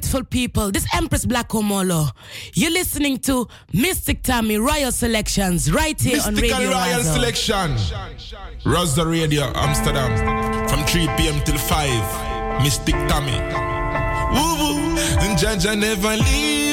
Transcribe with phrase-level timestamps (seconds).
[0.00, 0.70] beautiful people.
[0.70, 2.10] This Empress Black Omolo.
[2.54, 7.14] You're listening to Mystic Tammy Royal Selections right here Mystical on Radio Royal Razzle.
[7.14, 7.76] Selection.
[8.64, 11.42] Rosa Radio Amsterdam from 3 p.m.
[11.44, 12.62] till 5.
[12.62, 13.36] Mystic Tammy.
[14.32, 14.96] Woo woo.
[15.20, 16.69] And Jaja never leave.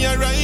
[0.00, 0.39] me a ride.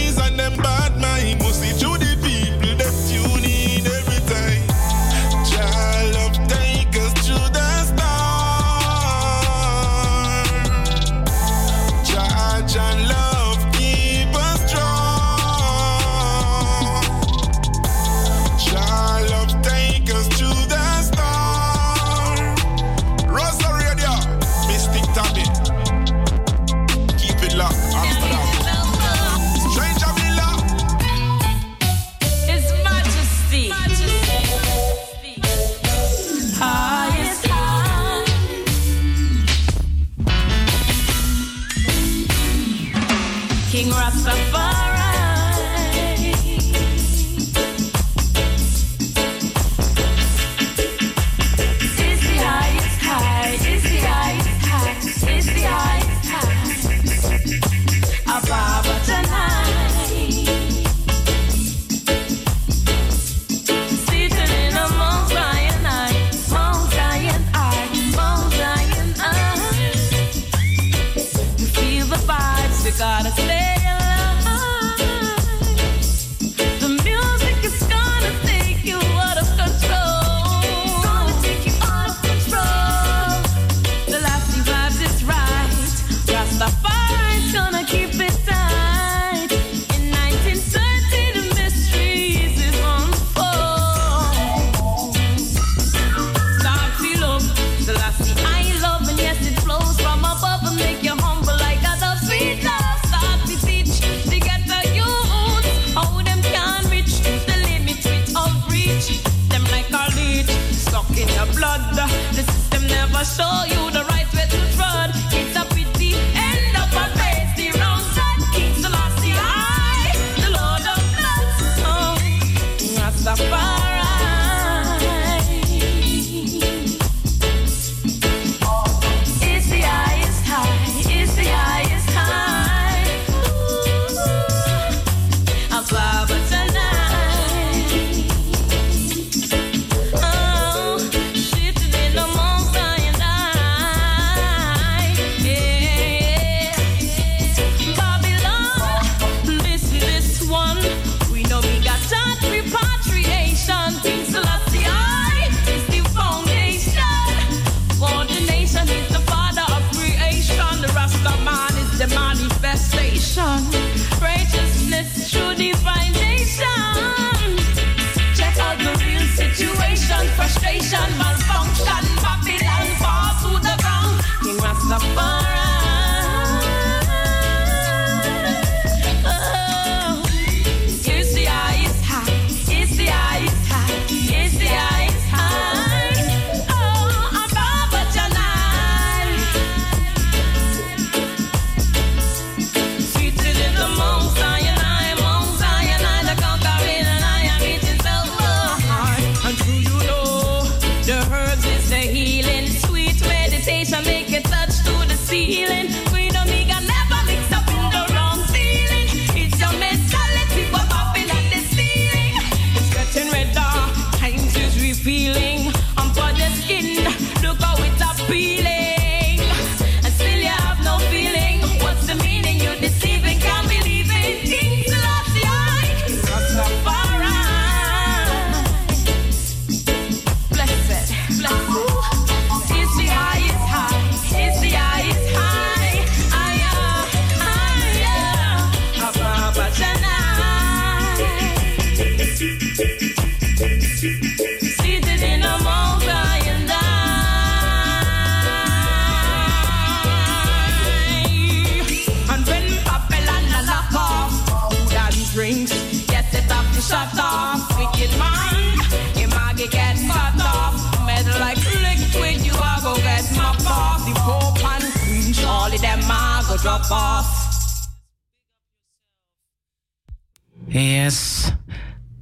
[270.66, 271.52] Yes.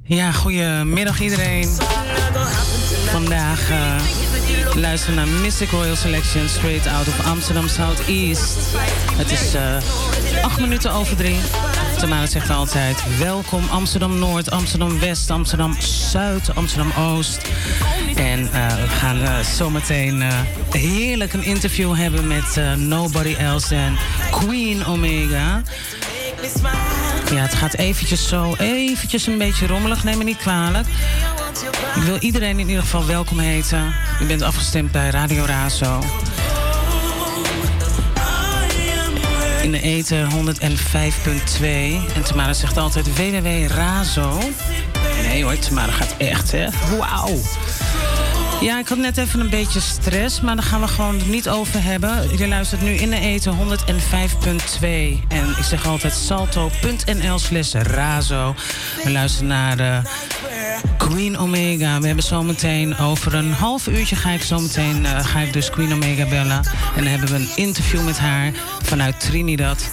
[0.03, 1.69] Ja, goedemiddag iedereen.
[3.11, 3.97] Vandaag uh,
[4.75, 8.57] luisteren naar Mystic Royal Selection straight out of Amsterdam Southeast.
[9.13, 11.37] Het is uh, acht minuten over drie.
[12.05, 17.49] Tamara zegt altijd welkom Amsterdam Noord, Amsterdam West, Amsterdam Zuid, Amsterdam Oost.
[18.17, 20.41] En uh, we gaan uh, zometeen uh,
[20.71, 23.97] heerlijk een interview hebben met Nobody Else than
[24.31, 25.63] Queen Omega.
[27.31, 30.87] Ja, het gaat eventjes zo, eventjes een beetje rommelig, neem me niet kwalijk.
[31.97, 33.95] Ik wil iedereen in ieder geval welkom heten.
[34.23, 36.03] U bent afgestemd bij Radio Razo.
[39.65, 41.65] In de eten 105.2.
[42.15, 44.39] En Tamara zegt altijd www.razo.
[45.23, 46.67] Nee hoor, Tamara gaat echt, hè?
[46.99, 47.41] Wauw.
[48.61, 51.83] Ja, ik had net even een beetje stress, maar daar gaan we gewoon niet over
[51.83, 52.39] hebben.
[52.39, 54.87] Je luistert nu in de eten 105.2.
[55.29, 58.55] En ik zeg altijd salto.nl slash razo.
[59.05, 60.01] We luisteren naar de
[60.99, 62.01] Queen Omega.
[62.01, 65.93] We hebben zometeen over een half uurtje ga ik zometeen uh, ga ik dus Queen
[65.93, 66.63] Omega bellen.
[66.97, 68.53] En dan hebben we een interview met haar
[68.83, 69.91] vanuit Trinidad.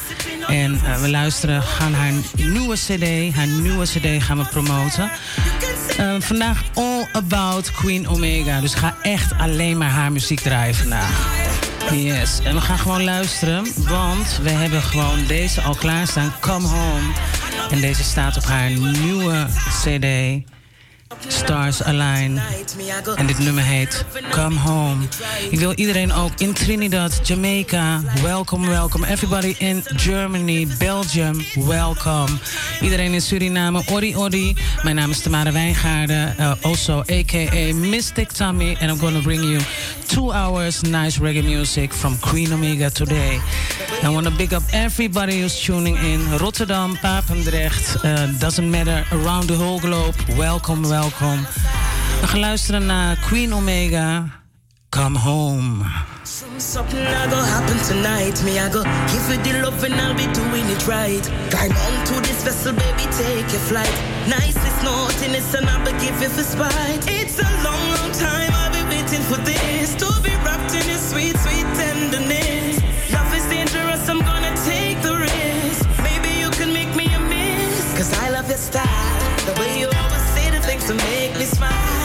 [0.48, 5.12] En uh, we luisteren, gaan haar nieuwe cd, haar nieuwe cd gaan we promoten.
[6.00, 8.62] Uh, vandaag all about Queen Omega.
[8.62, 11.30] Dus ga echt alleen maar haar muziek draaien vandaag.
[11.92, 17.14] Yes, en we gaan gewoon luisteren, want we hebben gewoon deze al klaarstaan, Come Home.
[17.72, 19.46] En deze staat op haar nieuwe
[19.84, 20.08] cd.
[21.28, 22.40] Stars Align.
[23.16, 25.06] En dit nummer heet Come Home.
[25.50, 29.04] Ik wil iedereen ook in Trinidad, Jamaica, welkom, welkom.
[29.04, 32.30] Everybody in Germany, Belgium, welcome.
[32.82, 34.56] Iedereen in Suriname, Ori Ori.
[34.84, 37.74] Mijn naam is Tamara Wijngaarden, uh, also a.k.a.
[37.76, 38.76] Mystic Tommy.
[38.80, 39.60] And I'm gonna bring you
[40.06, 43.40] two hours nice reggae music from Queen Omega today.
[44.04, 46.38] I want to big up everybody who's tuning in.
[46.38, 50.16] Rotterdam, Papendrecht, uh, doesn't matter, around the whole globe.
[50.38, 51.42] Welcome, welcome.
[52.22, 54.26] We gaan luisteren naar Queen Omega.
[54.90, 55.86] Come home.
[56.58, 58.44] Something I go happen tonight.
[58.44, 61.26] Me, I go give you the love and I'll be doing it right.
[61.50, 63.96] Climb onto this vessel, baby, take your flight.
[64.28, 67.04] Nice is naughtiness and I'll be give you for spite.
[67.08, 69.96] It's a long, long time I've been waiting for this.
[70.02, 72.76] To be wrapped in your sweet, sweet tenderness.
[73.14, 75.84] Love is dangerous, I'm gonna take the risk.
[76.08, 77.98] Maybe you can make me a miss.
[77.98, 79.20] Cause I love your style.
[79.48, 80.01] The way you
[80.92, 82.01] to make me smile.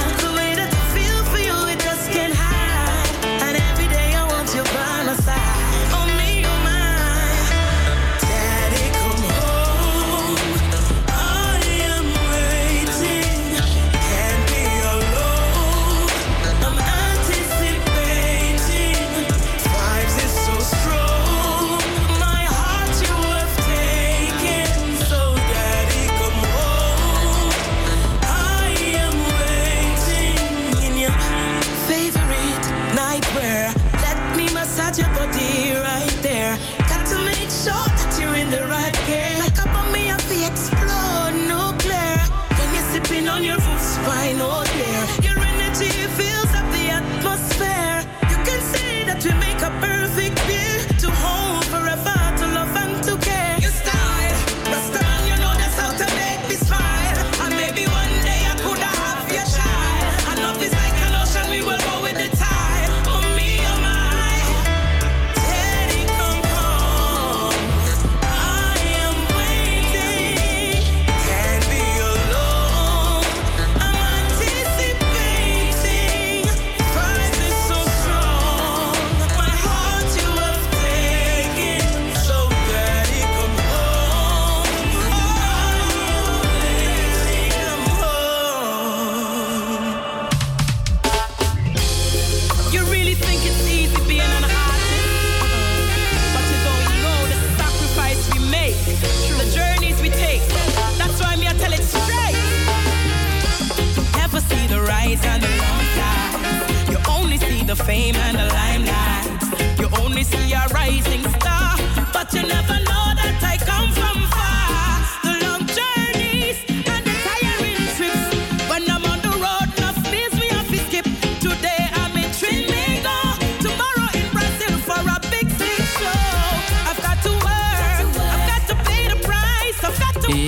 [34.87, 36.59] Massage your body right there.
[36.78, 39.38] Got to make sure that you're in the right gear.
[39.38, 42.19] Like a bomb, me have to explode nuclear.
[42.59, 44.65] When you're sipping on your food spine, oh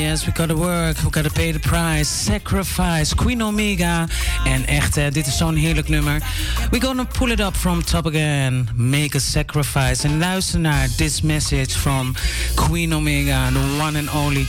[0.08, 2.08] Yes, we gotta work, we gotta pay the price.
[2.08, 4.06] Sacrifice, Queen Omega.
[4.44, 6.22] En echt, hè, dit is zo'n heerlijk nummer.
[6.70, 8.68] We're gonna pull it up from top again.
[8.74, 10.06] Make a sacrifice.
[10.06, 12.14] En luister naar this message from
[12.54, 14.46] Queen Omega, the one and only.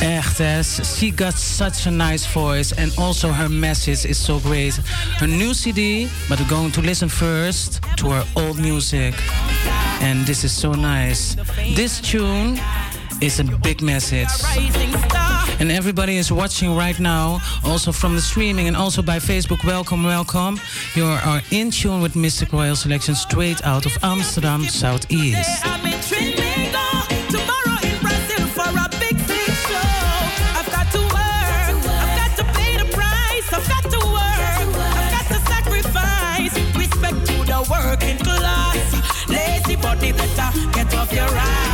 [0.00, 0.62] Echt, hè.
[0.62, 2.76] She got such a nice voice.
[2.76, 4.78] And also her message is so great.
[5.18, 9.14] Her new CD, but we're going to listen first to her old music.
[10.00, 11.34] And this is so nice.
[11.74, 12.58] This tune
[13.22, 14.28] is a big message.
[15.60, 19.64] And everybody is watching right now, also from the streaming and also by Facebook.
[19.64, 20.58] Welcome, welcome.
[20.96, 25.48] You are in tune with Mystic Royal Selection straight out of Amsterdam Southeast.
[40.72, 41.71] get off your ass.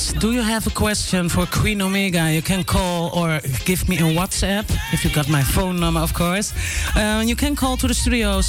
[0.00, 0.12] Yes.
[0.12, 2.32] Do you have a question for Queen Omega?
[2.32, 6.12] You can call or give me a WhatsApp if you got my phone number, of
[6.12, 6.52] course.
[6.96, 8.44] Uh, you can call to the studio 020-737-1619.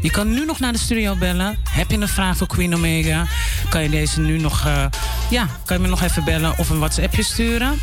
[0.00, 1.58] Je kan nu nog naar de studio bellen.
[1.70, 3.26] Heb je een vraag voor Queen Omega?
[3.68, 4.84] Kan je deze nu nog, eh,
[5.30, 7.80] ja, kan je me nog even bellen of een WhatsAppje sturen?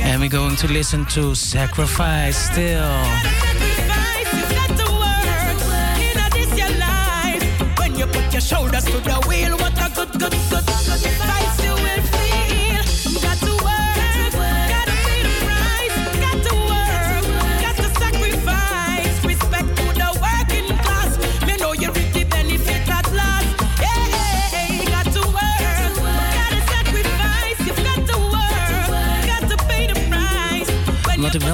[0.02, 3.02] And we're going to listen to Sacrifice still.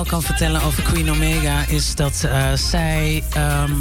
[0.08, 3.24] Kan vertellen over Queen Omega is dat eh, zij.
[3.34, 3.72] ehm,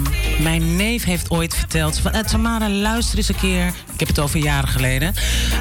[0.43, 1.99] mijn neef heeft ooit verteld.
[1.99, 3.67] Van, eh, Tamara, luister eens een keer.
[3.67, 5.15] Ik heb het over jaren geleden.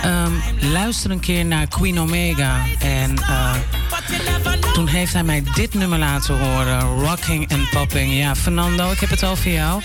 [0.03, 2.65] Ehm, luister een keer naar Queen Omega.
[2.79, 3.53] En eh,
[4.75, 8.13] toen heeft hij mij dit nummer laten horen: Rocking and Popping.
[8.13, 9.81] Ja, Fernando, ik heb het over jou.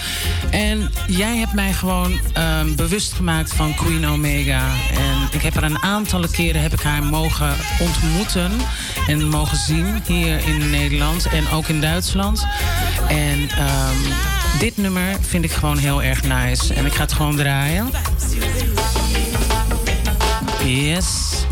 [0.51, 4.69] En jij hebt mij gewoon ehm, bewust gemaakt van Queen Omega.
[4.91, 8.51] En ik heb er een aantallen keren heb ik haar mogen ontmoeten
[9.07, 12.47] en mogen zien hier in Nederland en ook in Duitsland.
[13.09, 13.97] En ehm,
[14.59, 16.75] dit nummer vind ik gewoon heel erg nice.
[16.75, 17.91] En ik ga het gewoon draaien.
[20.65, 21.45] Yes.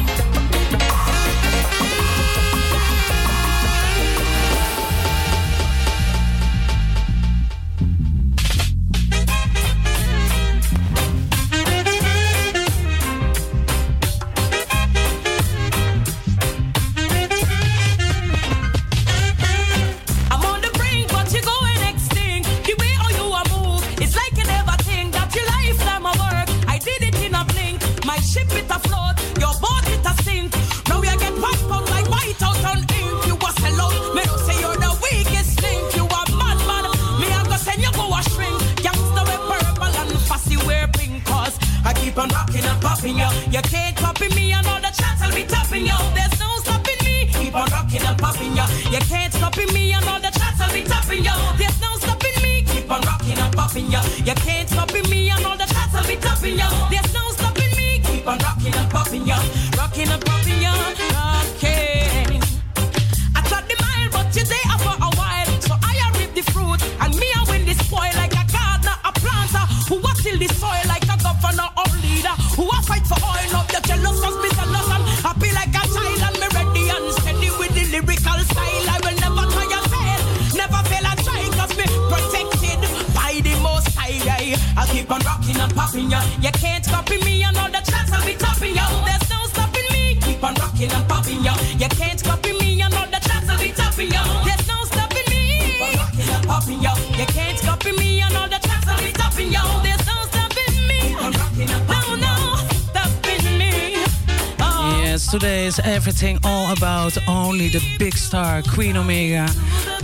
[108.62, 109.48] Queen Omega.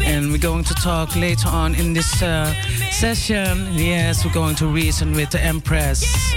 [0.01, 2.53] And we're going to talk later on in this uh,
[2.91, 3.69] session.
[3.73, 6.34] Yes, we're going to reason with the Empress.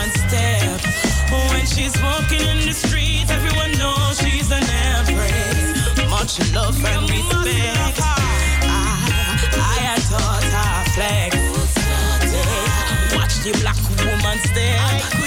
[0.00, 0.80] one step.
[1.52, 4.64] When she's walking in the streets, everyone knows she's an
[4.96, 6.08] empress.
[6.08, 7.98] Much love and respect.
[8.00, 8.18] I,
[9.68, 11.32] I adore her flex.
[13.16, 15.19] Watch the black woman step.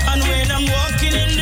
[0.06, 1.36] And when I'm walking in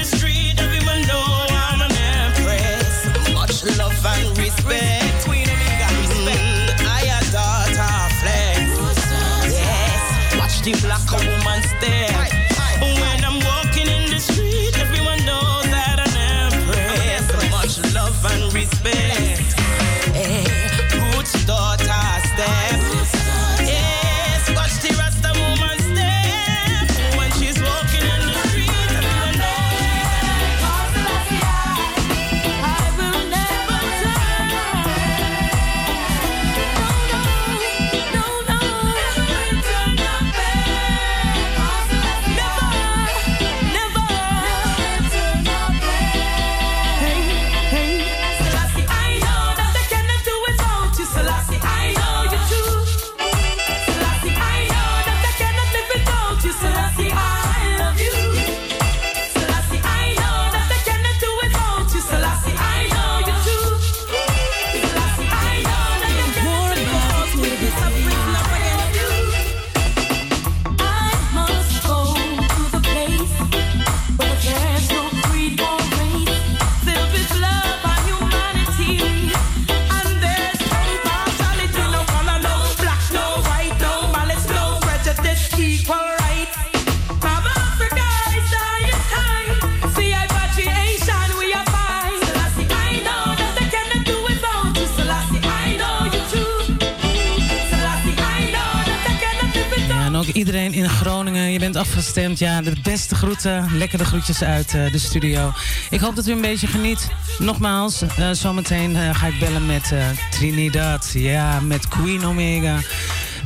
[101.79, 102.39] afgestemd.
[102.39, 103.69] Ja, de beste groeten.
[103.77, 105.53] Lekkere groetjes uit eh, de studio.
[105.91, 107.11] Ik hoop dat u een beetje geniet.
[107.39, 109.93] Nogmaals, uh, zometeen eh, ga ik bellen met
[110.31, 111.11] Trinidad.
[111.15, 112.77] Ja, met Queen Omega.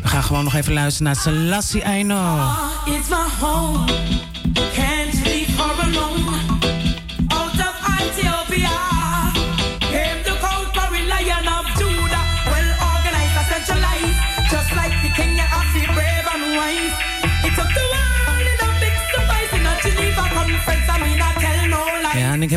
[0.03, 2.59] We gaan gewoon nog even luisteren naar Selassie I know.
[2.87, 4.32] It's my home.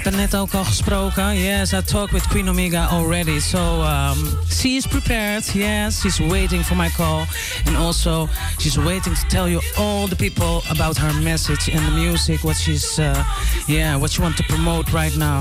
[0.06, 1.40] het er net ook al gesproken.
[1.40, 3.40] Yes, I talked with Queen Omega already.
[3.40, 5.44] So um, she is prepared.
[5.54, 7.26] Yes, she's waiting for my call.
[7.66, 8.28] And also,
[8.60, 12.56] she's waiting to tell you all the people about her message and the music, what
[12.56, 13.24] she's, uh,
[13.68, 15.40] yeah, what she wants to promote right now.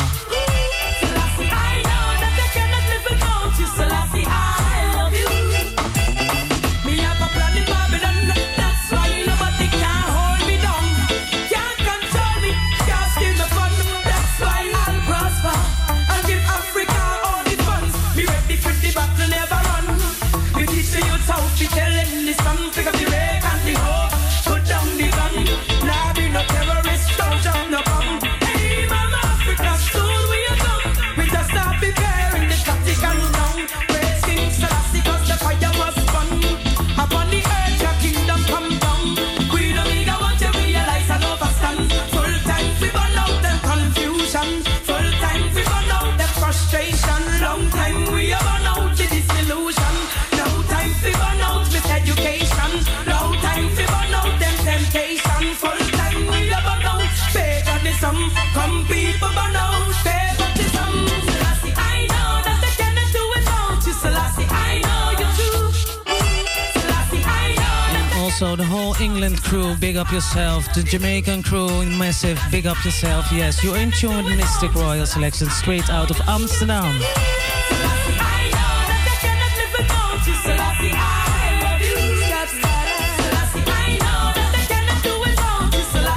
[69.14, 70.66] England crew, big up yourself.
[70.74, 73.24] The Jamaican crew, massive, big up yourself.
[73.31, 77.00] Yes, you're in tune with Mystic Royal Selection, straight out of Amsterdam.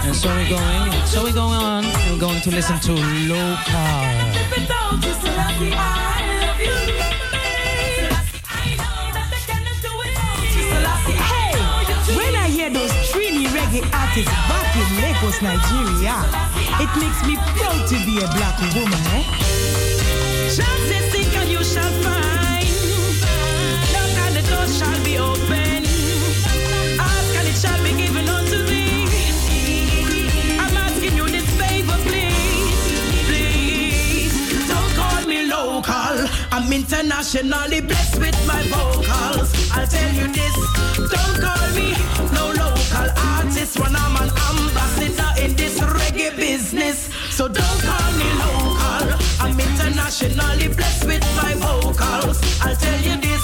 [0.04, 4.28] And so we're going, so we're going on, we're going to listen to Low Power.
[13.68, 16.16] reggae artist back in Lagos, Nigeria.
[16.80, 19.24] It makes me proud to be a black woman, eh?
[21.40, 22.68] And you shall find.
[24.24, 25.86] And the door shall be open.
[27.00, 29.06] Ask and it shall be given unto thee.
[30.60, 32.80] I'm asking you this favor, please,
[33.28, 34.68] please.
[34.68, 36.28] Don't call me local.
[36.52, 39.50] I'm internationally blessed with my vocals.
[39.72, 40.56] I'll tell you this.
[40.98, 41.94] Don't call me
[42.34, 47.10] no local artist when I'm an ambassador in this reggae business.
[47.30, 49.08] So don't call me local.
[49.40, 52.38] I'm internationally blessed with my vocals.
[52.62, 53.44] I'll tell you this,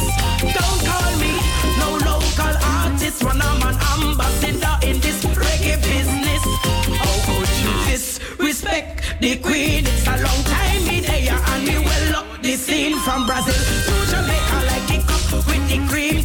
[0.57, 1.33] don't call me
[1.81, 6.41] no local artist when I'm an ambassador in this reggae business.
[6.45, 9.85] Oh, oh, How could you disrespect the queen?
[9.85, 14.11] It's a long time me there and me well up the scene from Brazil to
[14.11, 14.42] Jamaica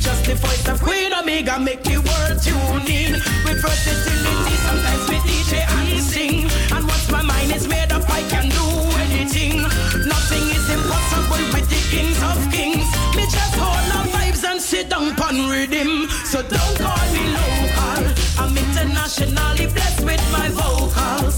[0.08, 3.12] Just the voice of Queen Omega make the world tune in
[3.44, 4.56] with versatility.
[4.64, 6.48] Sometimes with DJ and sing.
[6.72, 8.66] And once my mind is made up, I can do
[9.04, 9.60] anything.
[10.08, 12.88] Nothing is impossible with the kings of kings.
[13.16, 16.08] Me just hold on vibes and sit down on rhythm.
[16.24, 18.00] So don't call me local.
[18.40, 21.37] I'm internationally blessed with my vocals.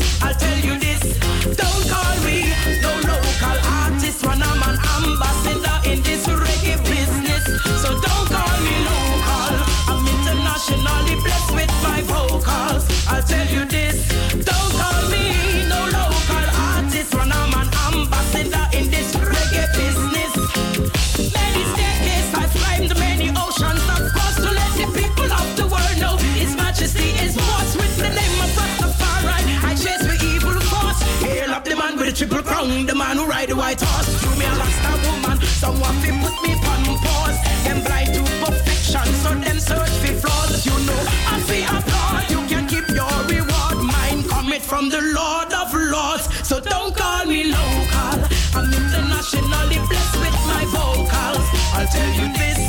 [32.66, 34.09] With the man who ride the white horse.
[34.20, 37.38] Through me a Rasta woman, someone fi put me on pause.
[37.64, 40.66] Them blind to perfection, so them search for flaws.
[40.66, 41.01] You know
[41.33, 42.31] I fi applaud.
[42.31, 43.77] You can keep your reward.
[43.92, 46.27] Mine coming from the Lord of Lords.
[46.46, 48.16] So don't call me local.
[48.57, 51.46] I'm internationally blessed with my vocals.
[51.73, 52.60] I'll tell you this.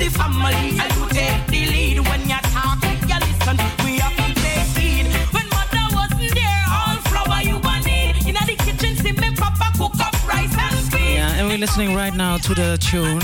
[0.00, 2.82] The family and you take the lead when you talk.
[3.10, 5.06] You listen, we have to take heed.
[5.34, 8.16] When mother wasn't there, all flour you want need.
[8.26, 11.14] In the kitchen, see me papa cook up rice and beans.
[11.18, 13.20] Yeah, and we're listening right now to the tune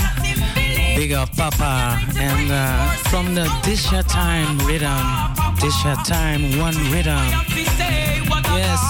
[0.95, 3.45] Big Up Papa and uh, from the
[3.91, 5.05] Your Time rhythm.
[5.83, 7.25] Your Time One Rhythm.
[8.55, 8.81] Yes,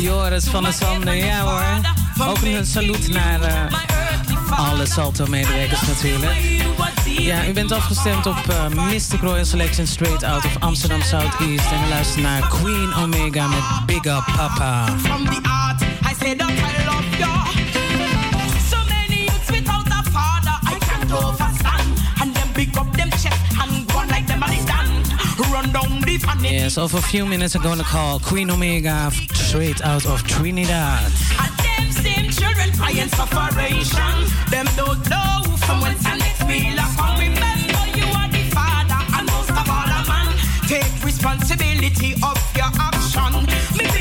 [0.00, 2.28] Joris van der Zanden, ja hoor.
[2.28, 6.53] Ook een salut naar uh, alle Salto-medewerkers natuurlijk.
[7.24, 11.70] Ja, u bent afgestemd op uh, Mistic Royal Selection straight out of Amsterdam Southeast.
[11.72, 14.86] En we luisteren naar Queen Omega met Big Up Papa.
[14.98, 17.32] From the heart, I say that I love you.
[18.68, 22.00] So many youths without a father, I can't overstand.
[22.20, 25.52] And them pick up them chest and go like them are done.
[25.52, 26.54] Run down the vanity.
[26.54, 31.12] Yes, over a few minutes I'm going to call Queen Omega straight out of Trinidad.
[31.38, 34.14] And them same children crying sufferation.
[34.50, 35.23] Them don't know
[41.24, 43.46] responsibility of your action.
[43.78, 43.93] Me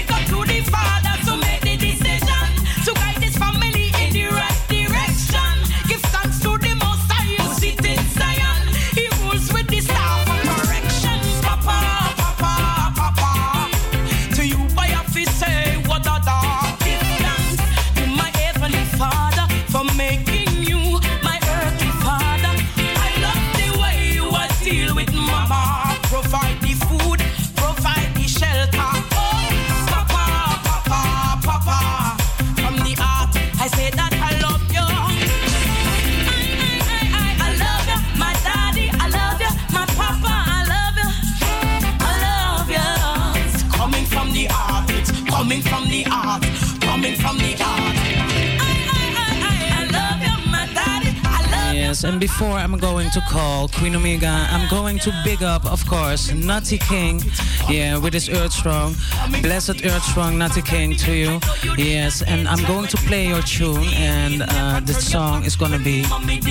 [52.06, 56.34] And before I'm going to call Queen Omega, I'm going to big up, of course,
[56.34, 57.22] Natty King.
[57.70, 58.96] Yeah, with his Earth Strong.
[59.42, 61.40] Blessed Earth Strong, Natty King to you.
[61.78, 66.06] Yes, and I'm going to play your tune, and uh, the song is gonna be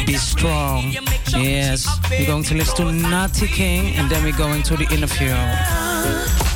[0.07, 0.93] Be Strong.
[1.37, 6.52] Yes, we're going to listen to Natty King, and then we're going to the interview.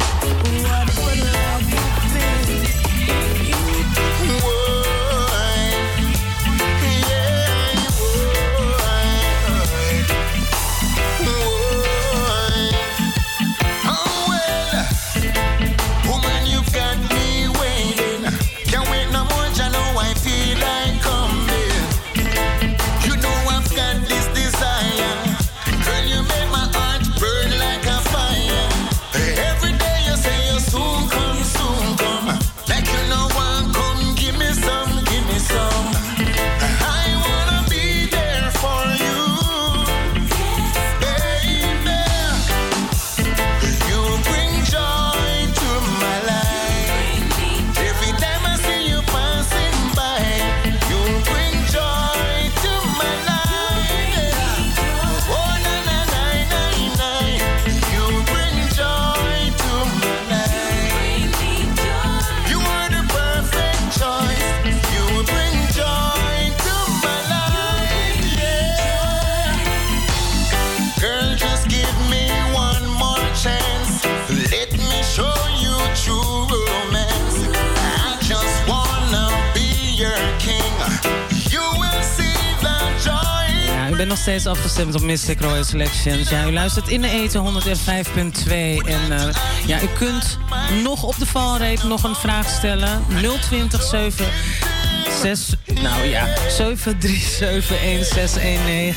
[84.46, 86.28] afgestemd op Mystic Royal Selections.
[86.28, 88.50] Ja, u luistert in de eten 105.2.
[88.86, 89.34] En eh,
[89.66, 90.38] ja, u kunt
[90.82, 93.04] nog op de valreep nog een vraag stellen.
[93.40, 93.82] 020
[95.22, 98.94] 6, nou ja, 7371619.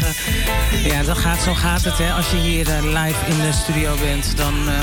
[0.83, 2.11] Ja, dat gaat, zo gaat het hè.
[2.11, 4.75] Als je hier eh, live in de studio bent, dan eh,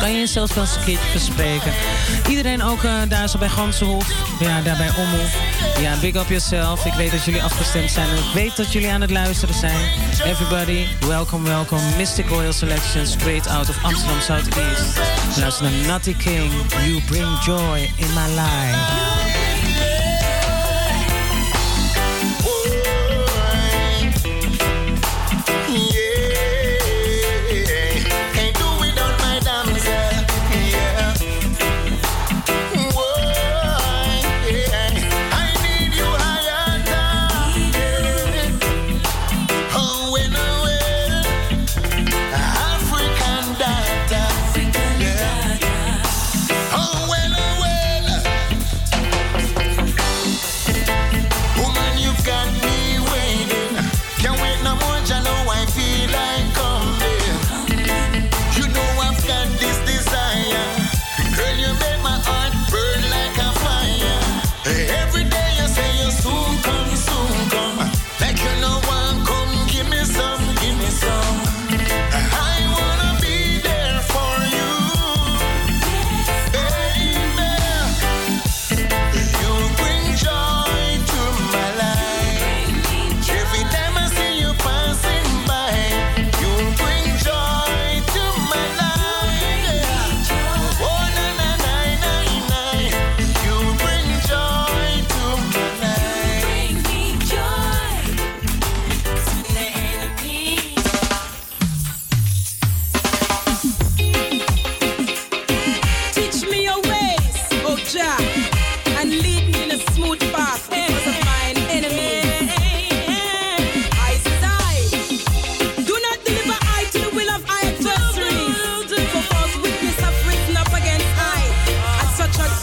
[0.00, 1.72] kan je jezelf wel eens een keertje bespreken.
[2.28, 4.08] Iedereen ook eh, daar zo bij Gansenhof.
[4.40, 5.36] Ja, daar bij Omhof.
[5.80, 6.84] Ja, big up yourself.
[6.84, 9.88] Ik weet dat jullie afgestemd zijn en ik weet dat jullie aan het luisteren zijn.
[10.24, 15.00] Everybody, welcome, welcome, Mystic Royal Selection, straight out of Amsterdam Southeast.
[15.38, 16.52] Luister naar Nutty King.
[16.84, 19.03] You bring joy in my life.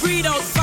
[0.02, 0.61] Free.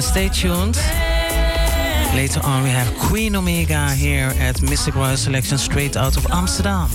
[0.00, 0.76] stay tuned.
[2.14, 6.88] Later on, we have Queen Omega here at Mistic Royal Selection straight out of Amsterdam.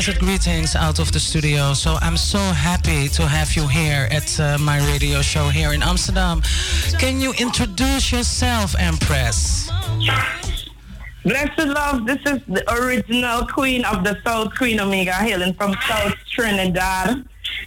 [0.00, 1.74] Blessed greetings out of the studio.
[1.74, 5.82] So I'm so happy to have you here at uh, my radio show here in
[5.82, 6.40] Amsterdam.
[6.98, 9.70] Can you introduce yourself, Empress?
[11.22, 16.14] Blessed love, this is the original queen of the soul, Queen Omega, hailing from South
[16.30, 17.22] Trinidad.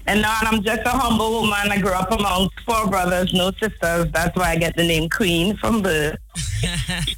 [0.08, 1.72] And now I'm just a humble woman.
[1.72, 4.08] I grew up amongst four brothers, no sisters.
[4.12, 6.18] That's why I get the name Queen from birth.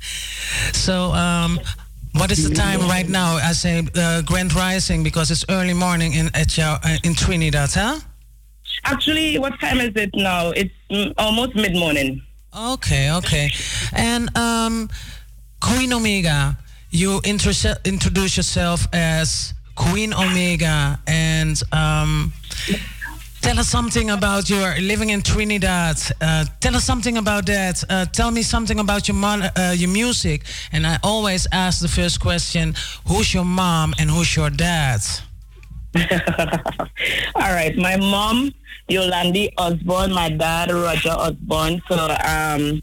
[0.71, 1.59] So, um,
[2.25, 3.35] what is the time right now?
[3.35, 7.69] I say uh, Grand Rising because it's early morning in at your, uh, in Trinidad,
[7.71, 7.99] huh?
[8.83, 10.49] Actually, what time is it now?
[10.49, 12.23] It's mm, almost mid morning.
[12.57, 13.51] Okay, okay.
[13.93, 14.89] And um,
[15.61, 16.57] Queen Omega,
[16.89, 22.33] you intro- introduce yourself as Queen Omega, and um,
[23.45, 25.97] tell us something about your living in Trinidad.
[26.19, 27.83] Uh, tell us something about that.
[27.87, 30.41] Uh, tell me something about your mom, uh, your music.
[30.71, 32.73] And I always ask the first question:
[33.07, 35.01] Who's your mom and who's your dad?
[37.35, 38.51] All right, my mom,
[38.89, 41.83] Yolandi Osborne, my dad, Roger Osborne.
[41.87, 42.81] So, um,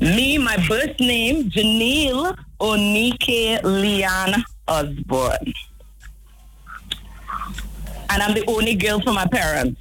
[0.00, 5.54] me, my birth name, Janelle Onike Leon Osborne.
[8.12, 9.80] And I'm the only girl for my parents.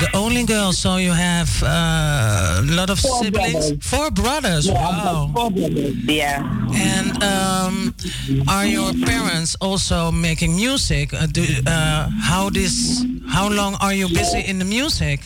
[0.00, 3.52] The only girl, so you have uh, a lot of Four siblings.
[3.52, 3.86] brothers.
[3.86, 4.66] Four brothers.
[4.66, 5.30] Yeah, wow.
[5.34, 5.94] four brothers.
[6.04, 6.42] Yeah.
[6.74, 7.94] And um,
[8.48, 11.14] are your parents also making music?
[11.14, 13.04] Uh, do, uh, how this?
[13.28, 15.20] How long are you busy in the music?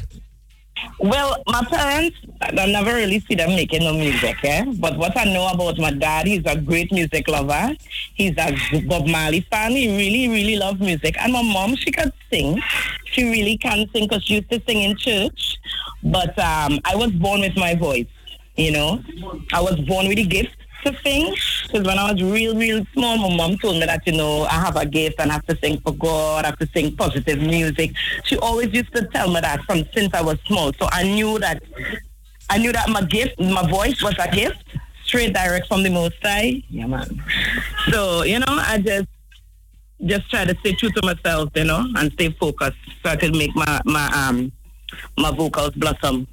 [0.98, 4.64] Well, my parents, I never really see them making no music, eh?
[4.78, 7.76] But what I know about my dad, he's a great music lover.
[8.14, 8.56] He's a
[8.86, 9.72] Bob Marley fan.
[9.72, 11.16] He really, really loves music.
[11.20, 12.62] And my mom, she can sing.
[13.06, 15.58] She really can sing because she used to sing in church.
[16.02, 18.06] But um, I was born with my voice,
[18.56, 19.02] you know.
[19.52, 21.34] I was born with a gift to sing.
[21.66, 24.54] Because when I was real, real small, my mom told me that, you know, I
[24.54, 27.40] have a gift and I have to sing for God, I have to sing positive
[27.40, 27.92] music.
[28.24, 30.72] She always used to tell me that from since I was small.
[30.74, 31.62] So I knew that
[32.50, 34.62] I knew that my gift, my voice was a gift,
[35.04, 36.62] straight direct from the Most High.
[36.68, 37.22] Yeah, man.
[37.90, 39.08] So, you know, I just
[40.04, 43.34] just try to stay true to myself, you know, and stay focused so I could
[43.34, 44.52] make my, my um
[45.16, 46.26] my vocals blossom.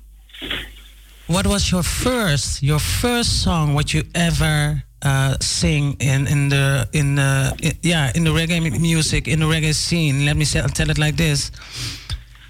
[1.29, 3.75] What was your first, your first song?
[3.75, 8.59] What you ever uh, sing in in the in the i- yeah in the reggae
[8.81, 10.25] music in the reggae scene?
[10.25, 11.51] Let me say, tell it like this.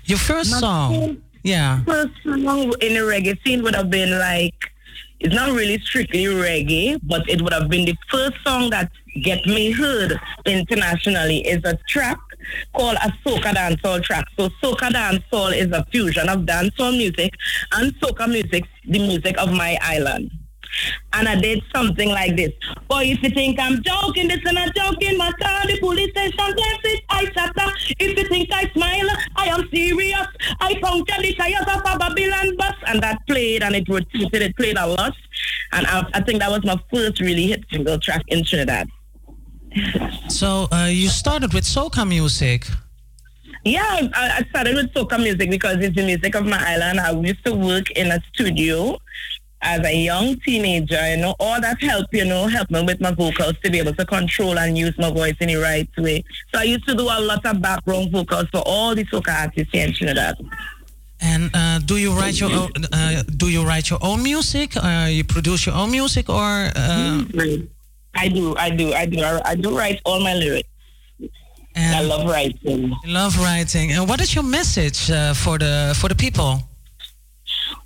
[0.06, 1.84] Your first My song, yeah.
[1.84, 4.56] First song in the reggae scene would have been like
[5.20, 8.90] it's not really strictly reggae, but it would have been the first song that
[9.22, 12.18] get me heard internationally is a track
[12.76, 14.26] called a soca dancehall track.
[14.38, 17.34] So soca dancehall is a fusion of dancehall music
[17.74, 20.32] and soca music, the music of my island.
[21.14, 22.52] And I did something like this.
[22.88, 26.38] Boy, if you think I'm joking, this and I'm joking, my car, the police station,
[26.38, 27.74] bless it, I up.
[28.00, 30.28] If you think I smile, I am serious.
[30.60, 32.76] I puncture the tires of a Babylon bus.
[32.88, 35.14] And that played and it repeated, it played a lot.
[35.72, 38.90] And I, I think that was my first really hit single track in Trinidad.
[40.30, 42.68] So uh, you started with soca music.
[43.66, 47.00] Yeah, I, I started with soca music because it's the music of my island.
[47.00, 48.98] I used to work in a studio
[49.62, 53.12] as a young teenager, you know, all that help, you know, helped me with my
[53.12, 56.24] vocals to be able to control and use my voice in the right way.
[56.54, 59.72] So I used to do a lot of background vocals for all the soca artists
[59.74, 60.38] here in Trinidad.
[61.20, 64.78] And uh, do you write your own, uh, do you write your own music?
[64.78, 67.24] Uh, you produce your own music, or uh,
[68.16, 69.22] I do, I do, I do.
[69.22, 70.70] I, I do write all my lyrics.
[71.76, 72.94] I love writing.
[73.06, 73.92] love writing?
[73.92, 76.60] And what is your message uh, for the for the people?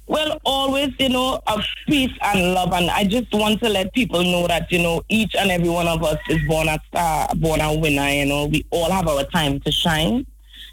[0.08, 2.74] Well, always, you know, of peace and love.
[2.74, 5.88] And I just want to let people know that, you know, each and every one
[5.88, 8.46] of us is born a star, born a winner, you know.
[8.48, 10.26] We all have our time to shine,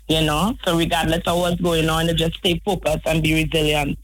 [0.08, 0.56] you know.
[0.64, 3.98] So regardless of what's going on, just stay focused and be resilient.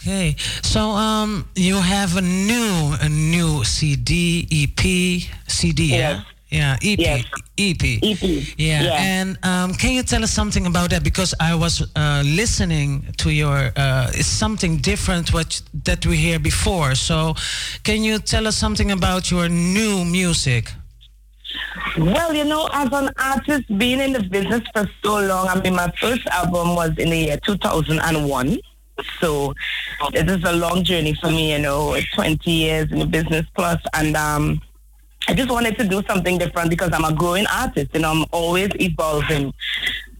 [0.00, 4.78] Okay, so um, you have a new a new CD, EP,
[5.48, 7.24] CD, yeah, yeah, EP, Yes.
[7.58, 8.22] EP, EP,
[8.56, 8.82] yeah.
[8.82, 8.92] yeah.
[9.00, 11.02] And um, can you tell us something about that?
[11.02, 16.38] Because I was uh, listening to your, uh, it's something different what that we hear
[16.38, 16.94] before.
[16.94, 17.34] So,
[17.82, 20.72] can you tell us something about your new music?
[21.98, 25.74] Well, you know, as an artist, being in the business for so long, I mean,
[25.74, 28.58] my first album was in the year 2001.
[29.20, 29.54] So
[30.12, 33.80] this is a long journey for me, you know, 20 years in the business plus,
[33.94, 34.60] and um,
[35.28, 38.70] I just wanted to do something different because I'm a growing artist and I'm always
[38.80, 39.52] evolving.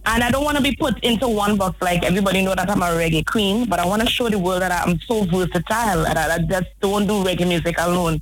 [0.05, 2.83] And I don't want to be put into one box like everybody know that I'm
[2.83, 6.17] a reggae queen, but I want to show the world that I'm so versatile and
[6.17, 8.21] that I just don't do reggae music alone.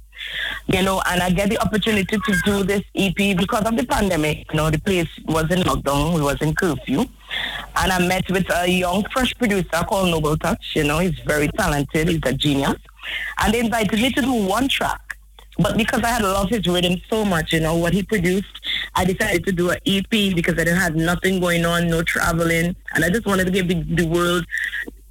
[0.69, 4.51] You know, and I get the opportunity to do this EP because of the pandemic.
[4.53, 7.05] You know, the place was in lockdown, it was in curfew.
[7.77, 10.73] And I met with a young, fresh producer called Noble Touch.
[10.75, 12.77] You know, he's very talented, he's a genius.
[13.39, 15.01] And they invited me to do one track.
[15.59, 18.61] But because I had loved his rhythm so much, you know, what he produced,
[18.95, 22.77] I decided to do an EP because I didn't have nothing going on, no traveling.
[22.95, 24.45] And I just wanted to give the, the world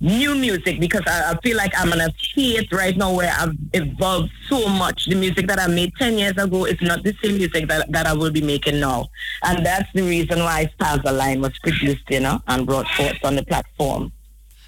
[0.06, 3.56] new music because I, I feel like I'm in a state right now where I've
[3.74, 5.08] evolved so much.
[5.08, 8.06] The music that I made 10 years ago is not the same music that, that
[8.06, 9.10] I will be making now.
[9.44, 13.36] And that's the reason why Stars Align was produced, you know, and brought forth on
[13.36, 14.12] the platform.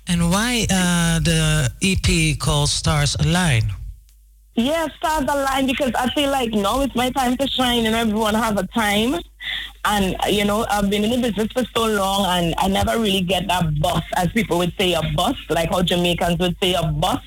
[0.08, 3.64] And why uh, the EP called Stars Align?
[4.58, 8.34] Yeah, Stars Align because I feel like now it's my time to shine and everyone
[8.34, 9.22] have a time.
[9.86, 13.22] And, you know, I've been in the business for so long and I never really
[13.22, 16.88] get that bus, as people would say, a bus, like how Jamaicans would say a
[16.88, 17.22] bus.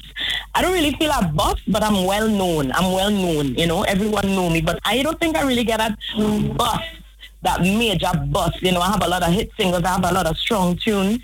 [0.56, 2.72] I don't really feel a bus, but I'm well known.
[2.72, 4.60] I'm well known, you know, everyone know me.
[4.60, 5.96] But I don't think I really get that
[6.56, 6.82] bus
[7.42, 8.62] that major bust.
[8.62, 9.84] You know, I have a lot of hit singles.
[9.84, 11.20] I have a lot of strong tunes,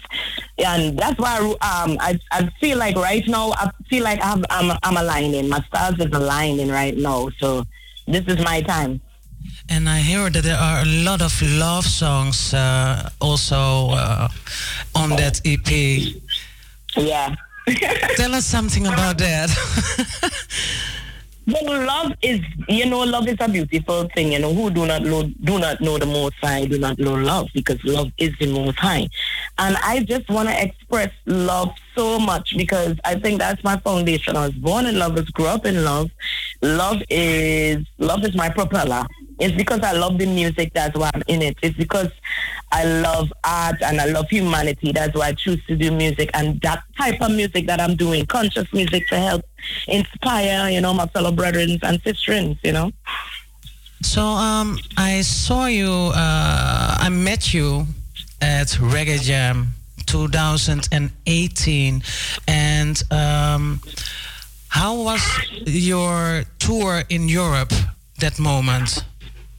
[0.58, 4.44] and that's why um, I I feel like right now I feel like I have,
[4.50, 5.48] I'm I'm aligning.
[5.48, 7.28] My stars is aligning right now.
[7.38, 7.64] So
[8.06, 9.00] this is my time.
[9.68, 14.28] And I hear that there are a lot of love songs uh, also uh,
[14.94, 16.14] on that EP.
[16.96, 17.34] Yeah.
[18.16, 19.50] Tell us something about that.
[21.47, 24.32] Well, love is, you know, love is a beautiful thing.
[24.32, 27.14] You know, who do not know, do not know the Most High, do not know
[27.14, 29.09] love, because love is the Most High.
[29.59, 34.36] And I just want to express love so much because I think that's my foundation.
[34.36, 36.11] I was born in love, I grew up in love.
[36.62, 39.07] Love is love is my propeller.
[39.39, 41.57] It's because I love the music, that's why I'm in it.
[41.62, 42.11] It's because
[42.72, 44.93] I love art and I love humanity.
[44.93, 48.24] That's why I choose to do music and that type of music that I'm doing,
[48.26, 49.45] conscious music to help
[49.89, 52.93] inspire, you know, my fellow brethren and sisters, you know.
[54.03, 57.87] So um, I saw you, uh, I met you
[58.41, 59.74] at Reggae Jam
[60.07, 62.03] 2018.
[62.49, 63.80] And um,
[64.68, 65.22] how was
[65.66, 67.72] your tour in Europe
[68.20, 69.05] that moment?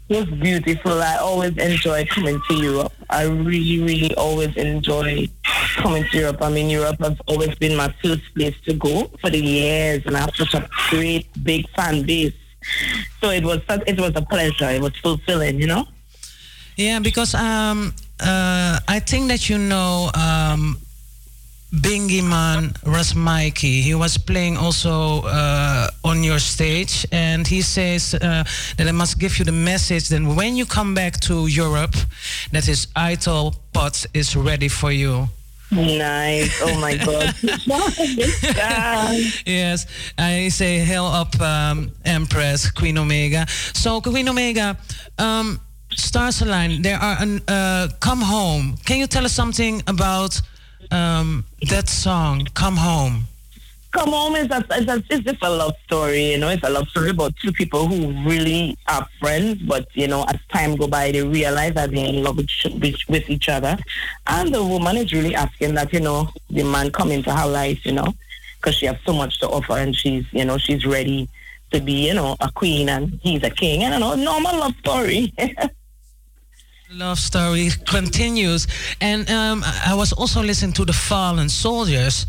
[0.10, 1.02] Was beautiful.
[1.02, 2.94] I always enjoy coming to Europe.
[3.10, 5.28] I really, really always enjoy
[5.76, 6.42] coming to Europe.
[6.42, 10.16] I mean, Europe has always been my first place to go for the years, and
[10.16, 12.34] I have such a great, big fan base.
[13.20, 14.70] So it was it was a pleasure.
[14.70, 15.86] It was fulfilling, you know.
[16.78, 20.78] Yeah, because um, uh, I think that you know um,
[21.74, 23.82] Bingy Man Rasmaiki.
[23.82, 28.44] He was playing also uh, on your stage, and he says uh,
[28.78, 31.96] that I must give you the message that when you come back to Europe,
[32.52, 35.28] that his Ital pot is ready for you.
[35.72, 36.62] Nice.
[36.62, 37.36] Oh my God.
[39.46, 39.86] yes,
[40.18, 43.46] I say hail up um, Empress Queen Omega.
[43.74, 44.78] So Queen Omega,
[45.18, 45.60] um,
[45.92, 46.82] Stars Align.
[46.82, 48.78] There are an uh, Come Home.
[48.86, 50.42] Can you tell us something about
[50.92, 53.26] um, that song, Come Home?
[53.92, 56.50] Come Home is a, is a, it's just a love story, you know.
[56.50, 60.40] It's a love story about two people who really are friends, but you know, as
[60.50, 62.50] time go by, they realize that they're in love with,
[63.08, 63.78] with each other,
[64.28, 67.86] and the woman is really asking that you know the man come into her life,
[67.86, 68.14] you know,
[68.60, 71.28] because she has so much to offer, and she's you know she's ready
[71.72, 74.76] to be you know a queen, and he's a king, and you know, normal love
[74.80, 75.34] story.
[76.94, 78.66] Love story continues,
[79.02, 82.26] and um, I was also listening to the Fallen Soldiers.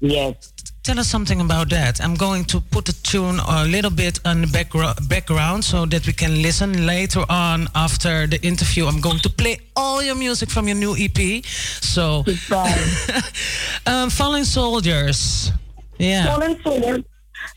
[0.00, 0.52] Yes.
[0.82, 2.04] Tell us something about that.
[2.04, 6.06] I'm going to put the tune a little bit on the backgr- background so that
[6.06, 8.86] we can listen later on after the interview.
[8.86, 11.42] I'm going to play all your music from your new EP.
[11.44, 12.22] So,
[13.86, 15.52] um, Fallen Soldiers.
[15.98, 16.26] Yeah.
[16.26, 17.04] Fallen Soldiers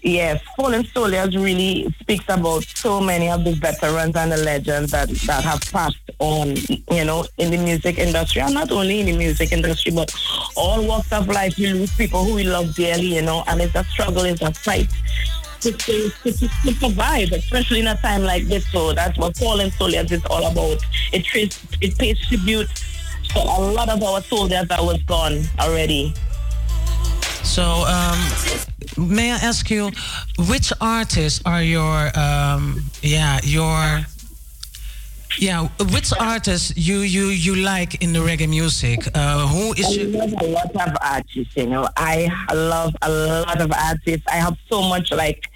[0.01, 5.09] Yes, Fallen Soldiers really speaks about so many of the veterans and the legends that,
[5.09, 6.55] that have passed on,
[6.91, 10.13] you know, in the music industry, and not only in the music industry, but
[10.55, 11.59] all walks of life.
[11.59, 14.53] You lose people who we love dearly, you know, and it's a struggle, it's a
[14.53, 14.89] fight
[15.61, 18.65] to, to, to, to survive, especially in a time like this.
[18.71, 20.77] So that's what Fallen Soldiers is all about.
[21.11, 21.25] It,
[21.81, 22.69] it pays tribute
[23.29, 26.13] to a lot of our soldiers that was gone already.
[27.43, 28.19] So, um,
[29.09, 29.91] may I ask you,
[30.49, 34.05] which artists are your, um, yeah, your,
[35.37, 39.07] yeah, which artists you you you like in the reggae music?
[39.13, 41.55] Uh, who is I love a lot of artists.
[41.55, 44.25] You know, I love a lot of artists.
[44.27, 45.47] I have so much like,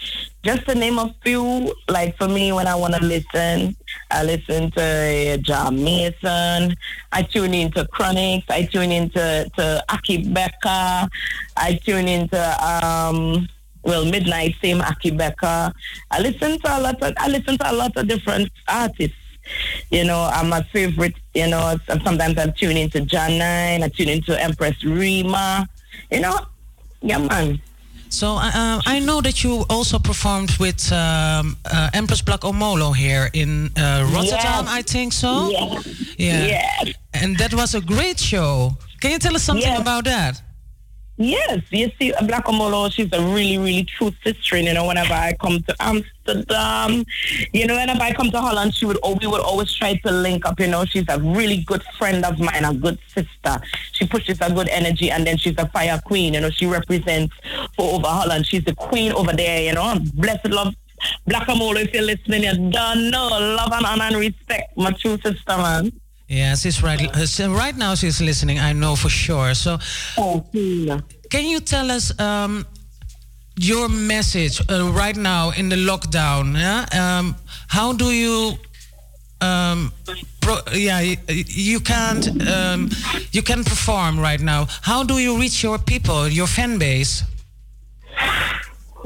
[0.43, 1.73] just to name a few.
[1.89, 3.75] Like for me, when I want to listen,
[4.11, 6.75] I listen to Jah Mason.
[7.11, 8.43] I tune into Chronixx.
[8.49, 11.09] I tune into to Akae Beka.
[11.57, 13.47] I tune into um
[13.83, 15.73] well Midnight Same Akae Beka.
[16.11, 19.17] I listen to a lot of I listen to a lot of different artists.
[19.91, 24.41] You know, I'm my favorite, you know, sometimes I tune into Jah9, I tune into
[24.41, 25.67] Empress Rima.
[26.11, 26.39] You know,
[27.01, 27.59] yeah man.
[28.13, 33.29] So uh, I know that you also performed with um, uh, Empress Black Omolo here
[33.33, 34.77] in uh, Rotterdam, Yes.
[34.79, 35.49] I think so.
[35.49, 35.81] Yeah.
[36.17, 36.45] Yeah.
[36.45, 36.93] Yes.
[37.15, 38.77] And that was a great show.
[39.01, 39.81] Can you tell us something Yes.
[39.81, 40.39] about that?
[41.17, 44.55] Yes, you see, Black Omolo, she's a really, really true sister.
[44.55, 47.05] And, you know, whenever I come to Amsterdam,
[47.53, 50.43] you know, whenever I come to Holland, she would, we would always try to link
[50.47, 50.59] up.
[50.59, 53.61] You know, she's a really good friend of mine, a good sister.
[53.91, 56.33] She pushes a good energy, and then she's a fire queen.
[56.33, 57.35] You know, she represents
[57.75, 58.47] for over Holland.
[58.47, 59.61] She's the queen over there.
[59.61, 60.73] You know, blessed love.
[61.27, 63.27] Black Omolo, if you're listening, you don't know.
[63.27, 65.91] Love and honor and respect, my true sister, man.
[66.27, 66.99] Yeah, she's right.
[67.15, 68.57] uh, right now, she's listening.
[68.59, 69.53] I know for sure.
[69.53, 69.77] So,
[71.29, 72.65] can you tell us um,
[73.57, 76.55] your message uh, right now in the lockdown?
[76.57, 76.85] Yeah,
[77.19, 77.35] um,
[77.67, 78.53] how do you?
[79.41, 79.91] Um,
[80.41, 82.25] pro- yeah, y- you can't.
[82.49, 82.89] Um,
[83.31, 84.67] you can perform right now.
[84.81, 87.23] How do you reach your people, your fan base?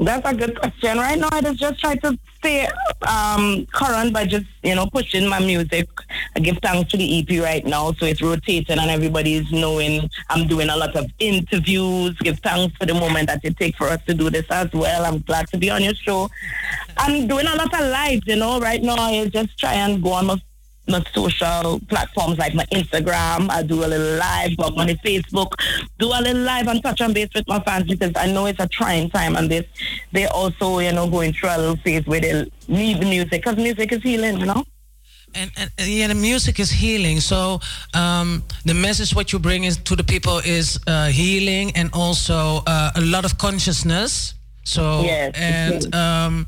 [0.00, 0.98] That's a good question.
[0.98, 2.68] Right now, I just, try to stay
[3.02, 5.88] um, current by just, you know, pushing my music.
[6.36, 10.46] I give thanks to the EP right now, so it's rotating and everybody's knowing I'm
[10.46, 12.16] doing a lot of interviews.
[12.18, 15.04] Give thanks for the moment that it takes for us to do this as well.
[15.04, 16.30] I'm glad to be on your show.
[16.96, 18.60] I'm doing a lot of lives, you know.
[18.60, 20.40] Right now, I just try and go on my
[20.88, 23.50] my social platforms like my Instagram.
[23.50, 25.52] I do a little live, up on Facebook,
[25.98, 28.60] do a little live and touch on base with my fans because I know it's
[28.60, 29.64] a trying time and this
[30.12, 33.56] they also, you know, going through a little phase where they need the music because
[33.56, 34.64] music is healing, you know.
[35.34, 37.20] And, and and yeah, the music is healing.
[37.20, 37.60] So
[37.94, 42.62] um, the message what you bring is to the people is uh, healing and also
[42.66, 44.34] uh, a lot of consciousness.
[44.64, 46.46] So Yes, and um,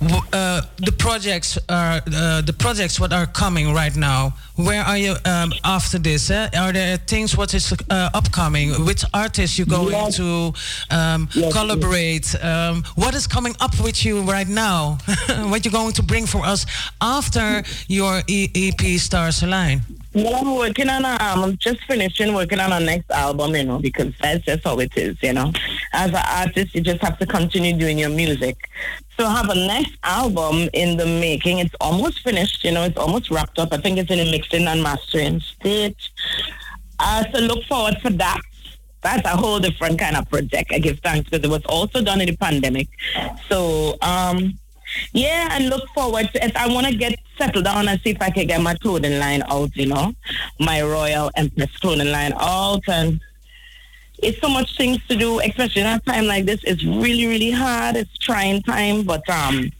[0.00, 4.34] the projects are uh, the projects what are coming right now.
[4.58, 6.30] Where are you um, after this?
[6.30, 6.48] Eh?
[6.58, 8.70] Are there things what is uh, upcoming?
[8.84, 10.16] Which artists you going Yes.
[10.16, 10.52] to
[10.90, 12.34] um, Yes, collaborate?
[12.44, 14.98] Um, what is coming up with you right now?
[15.50, 16.66] what you going to bring for us
[17.00, 19.80] after your e- EP Stars Align?
[20.12, 23.78] Well, I'm working on, um, I'm just finishing working on our next album, you know,
[23.78, 25.52] because that's just how it is, you know.
[25.92, 28.56] As an artist, you just have to continue doing your music.
[29.16, 31.58] So I have a next album in the making.
[31.58, 33.72] It's almost finished, you know, it's almost wrapped up.
[33.72, 36.12] I think it's in a mixing and mastering stage.
[36.98, 38.40] Uh, so look forward for that.
[39.02, 40.72] That's a whole different kind of project.
[40.72, 42.88] I give thanks because it was also done in the pandemic.
[43.48, 44.58] So, um,
[45.12, 46.56] yeah, and look forward to it.
[46.56, 49.42] I want to get settled down and see if I can get my clothing line
[49.48, 50.14] out, you know,
[50.58, 52.82] my Royal Empress clothing line out.
[52.88, 53.20] And
[54.18, 56.60] it's so much things to do, especially in a time like this.
[56.64, 57.96] It's really, really hard.
[57.96, 59.70] It's trying time, but um,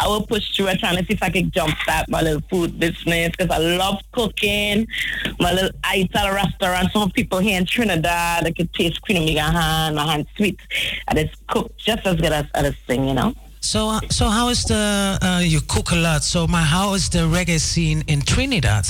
[0.00, 2.78] I will push through it trying to see if I can jumpstart my little food
[2.78, 4.86] business because I love cooking.
[5.38, 6.92] My little Ital restaurant.
[6.92, 10.58] Some people here in Trinidad, they could taste Queen Omega hand, my hand sweet.
[11.08, 13.34] And it's cooked just as good as other thing, you know.
[13.60, 16.22] So, uh, so how is the uh, you cook a lot?
[16.22, 18.86] So, my how is the reggae scene in Trinidad?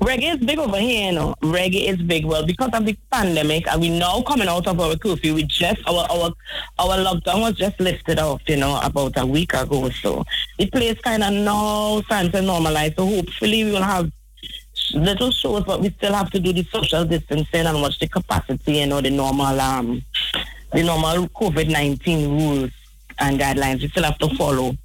[0.00, 1.34] Reggae is big over here, you know.
[1.42, 2.26] Reggae is big.
[2.26, 5.80] Well, because of the pandemic, and we now coming out of our curfew, we just
[5.88, 6.32] our our
[6.78, 9.88] our lockdown was just lifted off, you know, about a week ago.
[9.90, 10.24] So
[10.58, 12.94] the place kind of now starting to normalize.
[12.96, 14.10] So hopefully we will have
[14.94, 18.78] little shows, but we still have to do the social distancing and watch the capacity,
[18.78, 20.02] you know, the normal um
[20.72, 22.70] the normal COVID nineteen rules
[23.18, 23.80] and guidelines.
[23.80, 24.76] We still have to follow.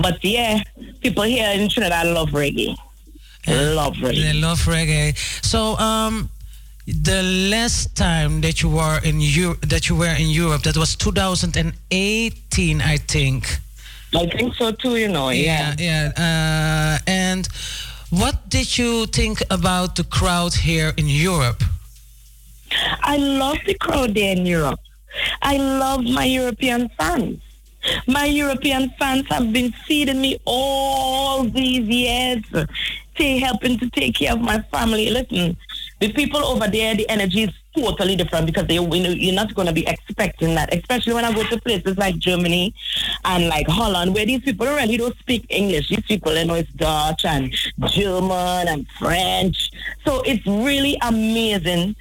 [0.00, 0.62] But yeah,
[1.00, 2.76] people here in Trinidad love reggae.
[3.46, 4.22] Love reggae.
[4.22, 5.16] They love reggae.
[5.44, 6.30] So, um,
[6.86, 10.96] the last time that you were in Europe, that you were in Europe, that was
[10.96, 13.58] 2018, I think.
[14.14, 15.30] I think so too, you know.
[15.30, 15.74] Yeah.
[15.78, 16.96] Yeah, yeah.
[16.96, 17.48] Uh, and
[18.10, 21.62] what did you think about the crowd here in Europe?
[23.02, 24.80] I love the crowd there in Europe.
[25.42, 27.40] I love my European fans.
[28.06, 32.42] My European fans have been feeding me all these years,
[33.22, 35.08] they helping to take care of my family.
[35.10, 35.56] Listen,
[36.00, 39.72] the people over there, the energy is totally different because they, you're not going to
[39.72, 42.74] be expecting that, especially when I go to places like Germany
[43.24, 45.88] and like Holland, where these people really don't speak English.
[45.88, 47.54] These people, you know, it's Dutch and
[47.86, 49.70] German and French.
[50.04, 51.94] So it's really amazing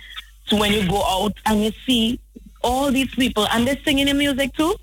[0.51, 2.19] when you go out and you see
[2.63, 4.75] all these people and they're singing the music too.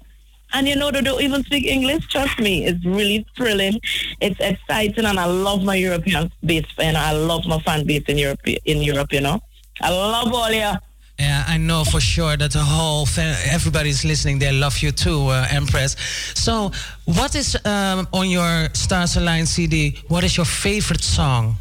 [0.52, 2.06] And you know they don't even speak English.
[2.08, 3.80] Trust me, it's really thrilling.
[4.20, 8.18] It's exciting, and I love my European base, and I love my fan base in
[8.18, 8.40] Europe.
[8.64, 9.40] In Europe, you know,
[9.80, 10.72] I love all you.
[11.18, 14.38] Yeah, I know for sure that the whole fa- everybody's listening.
[14.38, 15.96] They love you too, uh, Empress.
[16.34, 16.70] So,
[17.06, 19.98] what is um, on your Stars Align CD?
[20.06, 21.56] What is your favorite song?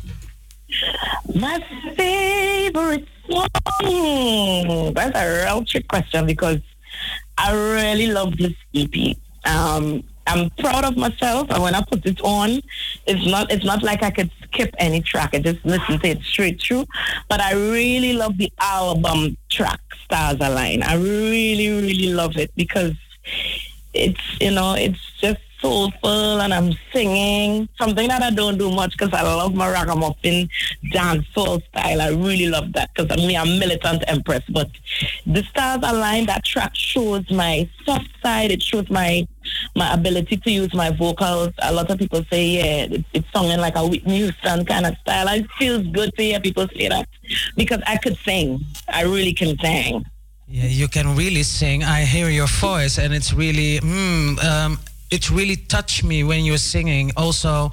[1.34, 1.60] My
[1.96, 4.94] favorite song.
[4.94, 6.60] That's a real trick question because
[7.38, 9.16] I really love this EP.
[9.46, 12.62] Um, I'm proud of myself, and when I put it on,
[13.06, 15.30] it's not it's not like I could skip any track.
[15.34, 16.86] I just listen to it straight through.
[17.30, 20.84] But I really love the album track Stars Align.
[20.84, 22.94] I really really love it because
[23.94, 28.92] it's you know it's just soulful and I'm singing something that I don't do much
[28.98, 30.50] because I love my ragamuffin
[30.92, 32.02] dance soul style.
[32.02, 34.44] I really love that because I'm I'm militant empress.
[34.50, 34.70] But
[35.26, 36.26] the stars align.
[36.28, 38.52] That track shows my soft side.
[38.52, 39.28] It shows my
[39.76, 41.54] my ability to use my vocals.
[41.60, 44.98] A lot of people say, yeah, it, it's sounding like a Whitney Houston kind of
[44.98, 45.28] style.
[45.30, 47.08] It feels good to hear people say that
[47.56, 48.62] because I could sing.
[48.88, 50.06] I really can sing.
[50.50, 51.84] Yeah, you can really sing.
[51.84, 54.80] I hear your voice, and it's really, mm, um,
[55.10, 57.12] it really touched me when you're singing.
[57.16, 57.72] Also,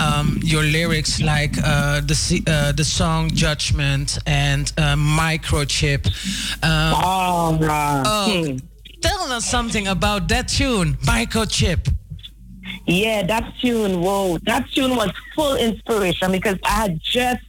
[0.00, 6.06] um, your lyrics, like uh, the uh, the song "Judgment" and uh, "Microchip."
[6.62, 8.56] Um, Oh, uh, oh, hmm.
[9.02, 11.92] tell us something about that tune, "Microchip."
[12.86, 17.42] Yeah, that tune, whoa, that tune was full inspiration because I had just,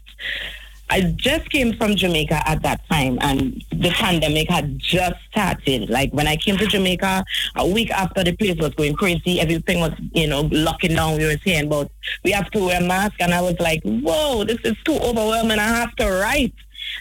[0.91, 5.89] I just came from Jamaica at that time and the pandemic had just started.
[5.89, 7.23] Like when I came to Jamaica,
[7.55, 11.17] a week after the place was going crazy, everything was, you know, locking down.
[11.17, 11.89] We were saying but
[12.25, 15.59] we have to wear masks and I was like, whoa, this is too overwhelming.
[15.59, 16.53] I have to write.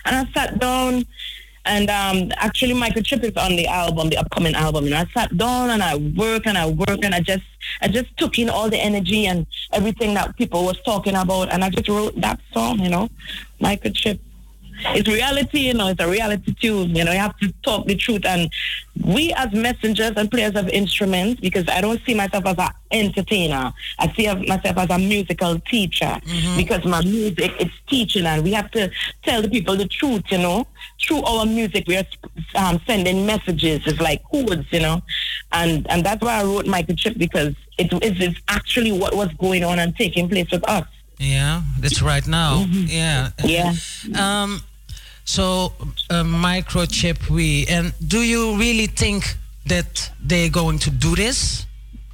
[0.04, 1.04] And I sat down
[1.64, 4.86] and um, actually, Microchip is on the album, the upcoming album.
[4.86, 7.44] And I sat down and I work and I work and I just,
[7.82, 11.62] I just took in all the energy and everything that people was talking about, and
[11.62, 12.80] I just wrote that song.
[12.80, 13.08] You know,
[13.60, 14.18] Microchip.
[14.96, 15.88] It's reality, you know.
[15.88, 16.94] It's a reality tune.
[16.94, 18.24] You know, you have to talk the truth.
[18.24, 18.50] And
[19.04, 23.72] we, as messengers and players of instruments, because I don't see myself as an entertainer.
[23.98, 26.18] I see myself as a musical teacher
[26.56, 28.90] because my music is teaching, and we have to
[29.22, 30.24] tell the people the truth.
[30.30, 30.66] You know,
[31.02, 32.06] through our music, we are
[32.56, 33.82] um, sending messages.
[33.86, 35.00] It's like codes, you know,
[35.52, 39.64] and and that's why I wrote Microchip because it is it's actually what was going
[39.64, 40.86] on and taking place with us.
[41.18, 42.66] Yeah, that's right now.
[42.70, 43.30] Yeah.
[43.44, 43.74] Yeah.
[44.14, 44.62] Um,
[45.24, 45.72] so
[46.10, 51.66] uh, microchip we and do you really think that they're going to do this?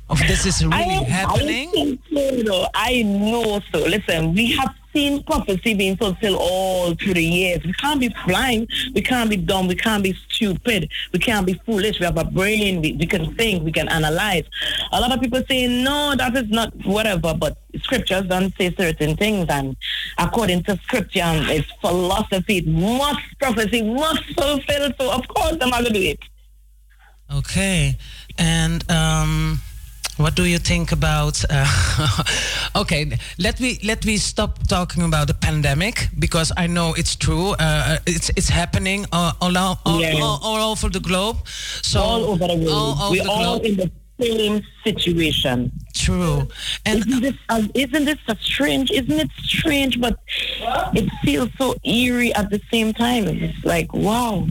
[0.08, 1.68] Of this is really I, happening?
[1.68, 2.00] I think
[2.46, 2.66] so.
[2.74, 3.78] I know so.
[3.80, 7.62] Listen, we have seen prophecy being fulfilled all through the years.
[7.64, 8.68] We can't be blind.
[8.94, 9.68] We can't be dumb.
[9.68, 10.90] We can't be stupid.
[11.12, 12.00] We can't be foolish.
[12.00, 12.80] We have a brain.
[12.80, 13.62] We, we can think.
[13.62, 14.44] We can analyze.
[14.92, 19.16] A lot of people say, no, that is not whatever, but scriptures don't say certain
[19.16, 19.46] things.
[19.50, 19.76] And
[20.16, 24.92] according to scripture and its philosophy, it must prophecy must fulfill.
[24.98, 26.20] So, of course, I'm going to do it.
[27.34, 27.98] Okay.
[28.38, 29.60] And um,
[30.16, 31.44] what do you think about?
[31.50, 32.22] Uh,
[32.76, 37.54] okay, let me let me stop talking about the pandemic because I know it's true.
[37.58, 40.20] Uh, it's it's happening all all, all, all, Yeah.
[40.22, 41.36] all, all over the globe.
[41.82, 42.68] So all over the world.
[42.70, 43.64] all over We're the all globe.
[43.64, 43.90] in the
[44.20, 45.70] same situation.
[45.94, 46.48] True.
[46.86, 48.90] And isn't this uh, isn't this a strange?
[48.90, 50.00] Isn't it strange?
[50.00, 50.18] But
[50.94, 53.28] it feels so eerie at the same time.
[53.28, 54.46] It's like wow.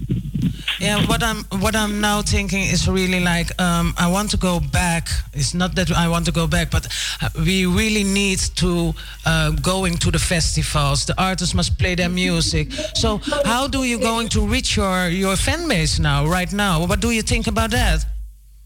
[0.80, 4.60] Yeah, what I'm what I'm now thinking is really like um, I want to go
[4.60, 5.08] back.
[5.34, 6.88] It's not that I want to go back, but
[7.22, 8.94] uh, we really need to
[9.26, 11.06] uh, going to the festivals.
[11.06, 12.72] The artists must play their music.
[12.94, 16.26] So how do you going to reach your your fan base now?
[16.26, 18.06] Right now, what do you think about that?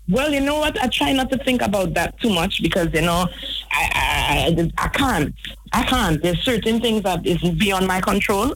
[0.10, 0.82] Well, you know what?
[0.82, 3.28] I try not to think about that too much because you know
[3.72, 5.36] I I, I, I can't.
[5.72, 6.22] I can't.
[6.22, 8.56] There's certain things that is beyond my control,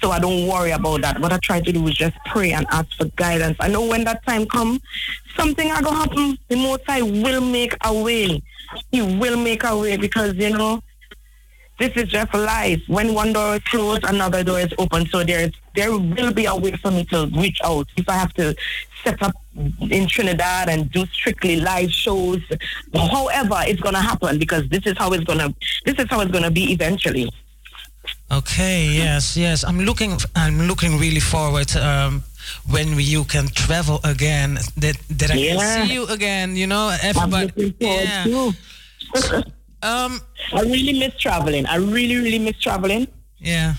[0.00, 1.20] so I don't worry about that.
[1.20, 3.58] What I try to do is just pray and ask for guidance.
[3.60, 4.80] I know when that time comes,
[5.36, 6.38] something are gonna happen.
[6.48, 8.42] The Most High will make a way.
[8.90, 10.82] He will make a way because you know
[11.78, 12.80] this is just life.
[12.86, 15.04] When one door is closed, another door is open.
[15.06, 17.86] So there is there will be a way for me to reach out.
[17.98, 18.56] If I have to
[19.04, 19.34] set up
[19.80, 22.40] in Trinidad and do strictly live shows,
[22.94, 25.54] however, it's gonna happen because this is how it's gonna
[25.84, 27.30] this is how it's gonna be eventually.
[28.30, 28.86] Okay.
[28.92, 29.36] Yes.
[29.36, 29.64] Yes.
[29.64, 30.18] I'm looking.
[30.34, 31.74] I'm looking really forward.
[31.76, 32.22] Um,
[32.70, 35.56] when we, you can travel again, that that I Yeah.
[35.56, 36.56] can see you again.
[36.56, 37.74] You know, everybody.
[37.80, 38.24] Yeah.
[39.82, 40.20] Um.
[40.54, 41.66] I really miss traveling.
[41.66, 43.06] I really, really miss traveling.
[43.38, 43.74] Yeah.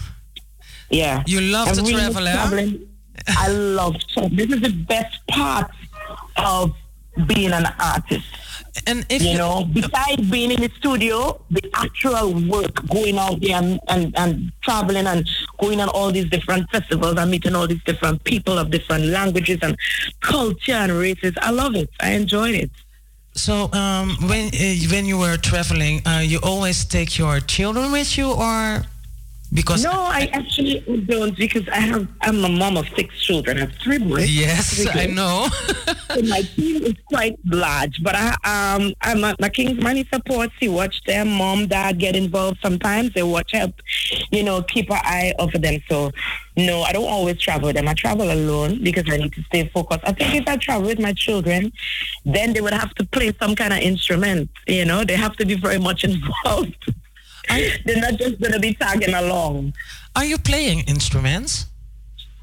[0.90, 1.24] Yeah.
[1.26, 2.34] You love I to really travel, eh?
[2.34, 2.88] traveling.
[3.28, 4.36] I love traveling.
[4.36, 5.70] This is the best part
[6.38, 6.74] of
[7.26, 8.26] being an artist.
[8.86, 13.42] And if you, you- know, besides being in the studio, the actual work, going out
[13.42, 15.28] there and, and, and traveling and
[15.60, 19.58] going on all these different festivals and meeting all these different people of different languages
[19.64, 19.76] and
[20.22, 21.34] culture and races.
[21.42, 21.90] I love it.
[22.00, 22.72] I enjoy it.
[23.34, 28.18] So um, when uh, when you were traveling, uh, you always take your children with
[28.18, 28.84] you, or
[29.54, 33.58] because no, I actually don't because I have I'm a mom of six children.
[33.58, 34.30] I have three boys.
[34.30, 35.48] Yes, three I know.
[36.30, 40.54] My team is quite large, but I um I'm a, my King's Money supports.
[40.60, 42.60] He watch them, mom, dad get involved.
[42.62, 43.74] Sometimes they watch help,
[44.32, 45.80] you know, keep an eye over them.
[45.90, 46.12] So
[46.58, 47.88] no, I don't always travel with them.
[47.88, 50.02] I travel alone because I need to stay focused.
[50.04, 51.72] I think if I travel with my children,
[52.26, 54.50] then they would have to play some kind of instrument.
[54.68, 56.94] You know, they have to be very much involved.
[57.86, 59.74] They're not just gonna be tagging along.
[60.16, 61.68] Are you playing instruments?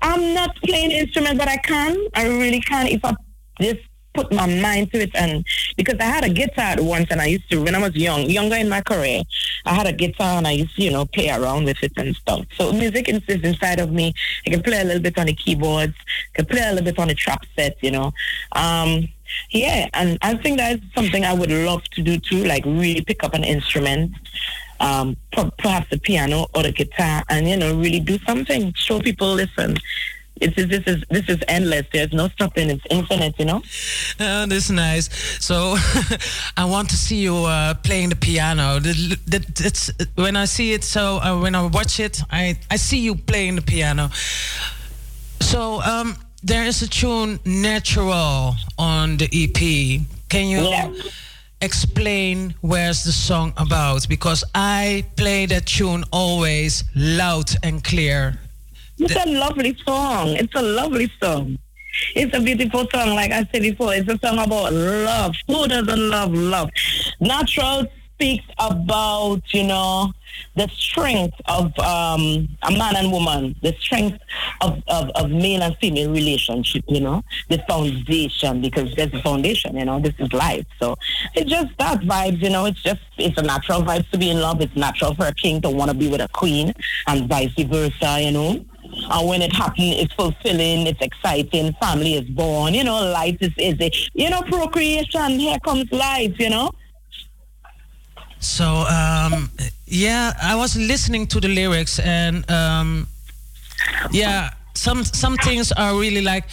[0.02, 1.96] I'm not playing instruments, but I can.
[2.14, 3.14] I really can if I
[3.60, 3.80] just
[4.14, 5.10] put my mind to it.
[5.14, 5.44] And
[5.76, 8.56] because I had a guitar once, and I used to when I was young, younger
[8.56, 9.22] in my career,
[9.66, 12.14] I had a guitar and I used to, you know, play around with it and
[12.14, 12.46] stuff.
[12.56, 14.14] So music is is inside of me.
[14.46, 15.94] I can play a little bit on the keyboards,
[16.34, 18.12] I can play a little bit on the trap set, you know.
[18.52, 19.08] Um,
[19.50, 23.24] yeah, and I think that's something I would love to do too, like really pick
[23.24, 24.12] up an instrument
[24.80, 25.16] um,
[25.58, 28.72] perhaps the piano or the guitar, and you know, really do something.
[28.74, 29.76] Show people, listen,
[30.40, 31.86] it's this is this is endless.
[31.92, 32.70] There's no stopping.
[32.70, 33.38] It's infinite.
[33.38, 33.62] You know.
[34.18, 35.08] Uh, that's nice.
[35.44, 35.76] So
[36.56, 38.80] I want to see you uh, playing the piano.
[38.80, 42.76] The, the, it's, when I see it, so uh, when I watch it, I, I
[42.76, 44.10] see you playing the piano.
[45.40, 50.00] So um, there is a tune "Natural" on the EP.
[50.28, 50.60] Can you
[51.64, 54.08] explain where's the song about?
[54.08, 58.38] Because I play that tune always loud and clear.
[58.98, 60.28] It's a lovely song.
[60.36, 61.58] It's a lovely song.
[62.14, 63.14] It's a beautiful song.
[63.14, 65.34] Like I said before, it's a song about love.
[65.48, 66.70] Who doesn't love love?
[67.20, 70.12] Natural speaks about, you know,
[70.56, 74.18] the strength of um, a man and woman, the strength
[74.60, 79.76] of, of, of male and female relationship, you know, the foundation, because there's a foundation,
[79.76, 80.66] you know, this is life.
[80.80, 80.96] So
[81.34, 84.40] it's just that vibes, you know, it's just, it's a natural vibe to be in
[84.40, 84.60] love.
[84.60, 86.72] It's natural for a king to want to be with a queen
[87.06, 88.64] and vice versa, you know.
[89.10, 93.52] And when it happens, it's fulfilling, it's exciting, family is born, you know, life is
[93.58, 93.92] easy.
[94.14, 96.70] You know, procreation, here comes life, you know.
[98.44, 99.50] So um,
[99.86, 103.08] yeah, I was listening to the lyrics and um,
[104.12, 106.44] yeah, some some things are really like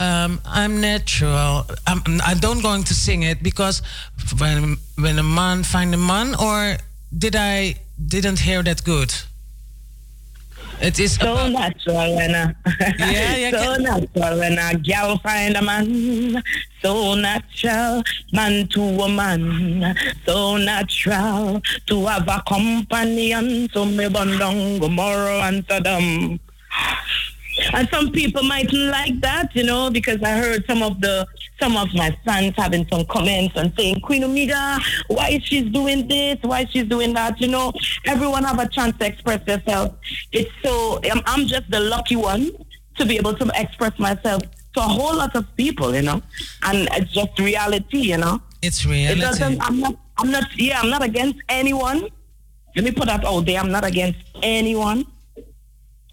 [0.00, 1.64] um, I'm natural.
[1.86, 3.82] I'm, I don't going to sing it because
[4.38, 6.76] when when a man find a man, or
[7.16, 9.12] did I didn't hear that good?
[10.82, 12.56] It is so natural when a
[12.98, 16.42] Yeah, yeah, so natural when a gal find a man.
[16.82, 18.02] So natural,
[18.32, 19.94] man to a man.
[20.26, 23.70] So natural to have a companion.
[23.72, 26.40] So me burn down Gomorrah and Sodom.
[27.72, 31.26] And some people mightn't like that, you know, because I heard some of the
[31.60, 36.08] some of my fans having some comments and saying, Queen Omega, why is she's doing
[36.08, 37.72] this, why she's doing that, you know.
[38.06, 39.94] Everyone have a chance to express themselves.
[40.32, 42.50] It's so I'm, I'm just the lucky one
[42.96, 44.42] to be able to express myself
[44.74, 46.22] to a whole lot of people, you know.
[46.62, 48.40] And it's just reality, you know.
[48.62, 49.20] It's reality.
[49.20, 52.08] It doesn't I'm not I'm not yeah, I'm not against anyone.
[52.74, 53.60] Let me put that out there.
[53.60, 55.04] I'm not against anyone.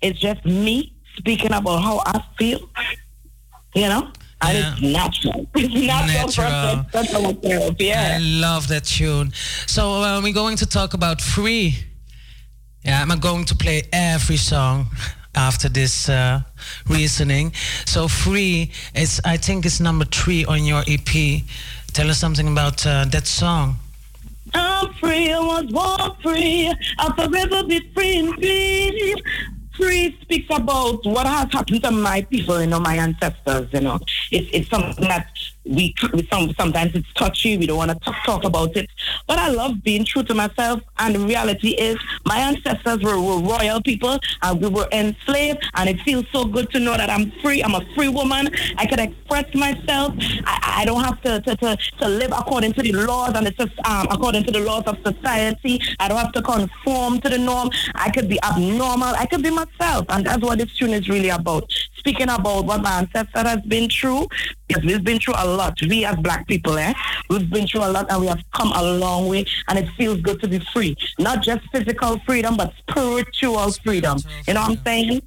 [0.02, 2.62] It's just me speaking about how I feel.
[3.76, 4.12] You know?
[4.42, 5.48] And it's natural.
[5.56, 6.50] It's natural, Natural.
[6.50, 6.86] process.
[6.94, 7.76] That's how I feel.
[7.80, 8.18] Yeah.
[8.18, 9.32] I love that tune.
[9.68, 11.76] So uh, we're going to talk about free.
[12.86, 14.88] Yeah, I'm going to play every song
[15.36, 16.42] after this uh,
[16.88, 17.52] reasoning.
[17.86, 21.44] So free is, I think, it's number three on your EP.
[21.94, 23.76] Tell us something about uh, that song.
[24.54, 26.74] I'm free, I was born free.
[26.98, 29.16] I'll forever be free
[29.80, 33.98] Free speaks about what has happened to my people, you know, my ancestors, you know.
[34.30, 35.30] It's, it's something that
[35.70, 38.90] we, we some, sometimes it's touchy, we don't want to talk, about it.
[39.28, 43.40] But I love being true to myself, and the reality is my ancestors were, were
[43.40, 47.32] royal people, and we were enslaved, and it feels so good to know that I'm
[47.42, 50.16] free, I'm a free woman, I can express myself,
[50.46, 53.58] I, I don't have to, to, to, to live according to the laws and it's
[53.58, 57.38] just, um, according to the laws of society, I don't have to conform to the
[57.38, 61.10] norm, I could be abnormal, I could be myself, and that's what this tune is
[61.10, 61.70] really about.
[61.98, 64.28] Speaking about what my ancestor has been through,
[64.70, 65.78] because we've been through a lot.
[65.82, 66.94] We as black people, eh?
[67.30, 70.22] We've been through a lot and we have come a long way and it feels
[70.22, 70.96] good to be free.
[71.18, 74.20] Not just physical freedom, but spiritual freedom.
[74.48, 75.22] You know what I'm saying?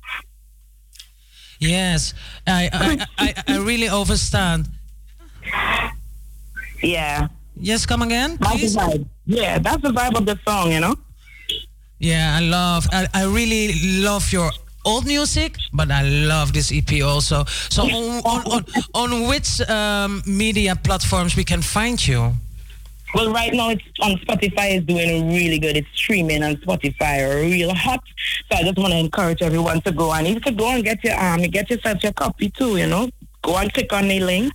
[1.59, 2.15] Yes,
[2.47, 4.69] I, I, I, I really understand.
[6.83, 7.29] Yeah.
[7.57, 8.75] Yes, come again, That's please.
[8.75, 9.07] the vibe.
[9.27, 10.97] Yeah, that's the vibe of the song, you know?
[11.99, 12.89] Yeah, I love.
[12.91, 14.51] I, I really love your
[14.85, 17.45] old music, but I love this EP also.
[17.71, 18.65] So on on, on,
[18.95, 22.33] on which um, media platforms we can find you?
[23.15, 24.77] Well, right now it's on Spotify.
[24.77, 25.77] It's doing really good.
[25.77, 28.03] It's streaming on Spotify, real hot.
[28.51, 31.05] So I just want to encourage everyone to go and you could go and get
[31.05, 32.79] your um, get yourself your copy too.
[32.79, 33.11] You know,
[33.43, 34.53] go and click on the link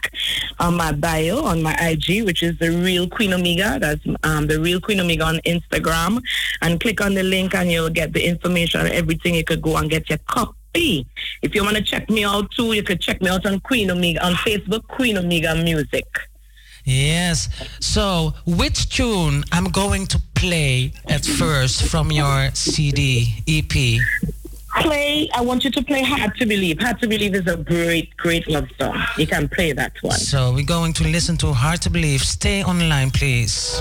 [0.60, 3.78] on my bio on my IG, which is the real Queen Omega.
[3.80, 6.22] That's um, the real Queen Omega on Instagram,
[6.62, 9.36] and click on the link and you'll get the information, and everything.
[9.36, 11.06] You could go and get your copy.
[11.42, 13.92] If you want to check me out too, you could check me out on Queen
[13.92, 16.06] Omega on Facebook, Queen Omega Music.
[16.88, 17.50] Yes.
[17.82, 24.00] So which tune I'm going to play at first from your CD EP?
[24.82, 28.16] Play i want you to play hard to believe hard to believe is a great
[28.18, 31.82] great love song you can play that one So we're going to listen to Hard
[31.82, 32.22] to Believe.
[32.22, 33.80] Stay online, please.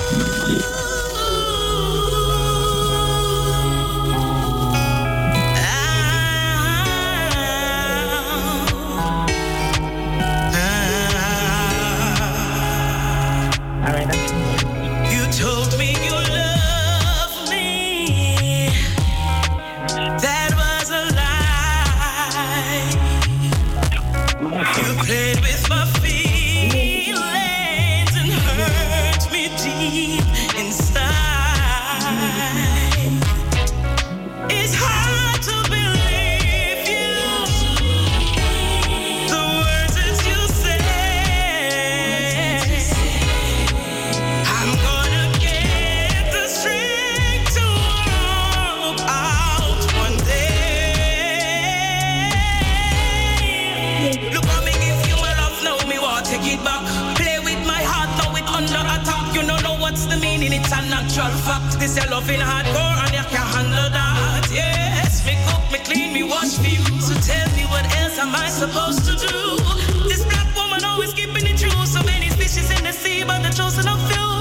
[61.86, 64.48] This your loving hardcore and you can't handle that.
[64.50, 66.82] Yes, me cook, me clean, me wash for you.
[67.00, 70.08] So tell me what else am I supposed to do?
[70.08, 71.86] This black woman always keeping it true.
[71.86, 74.35] So many fishes in the sea, but the chosen of few.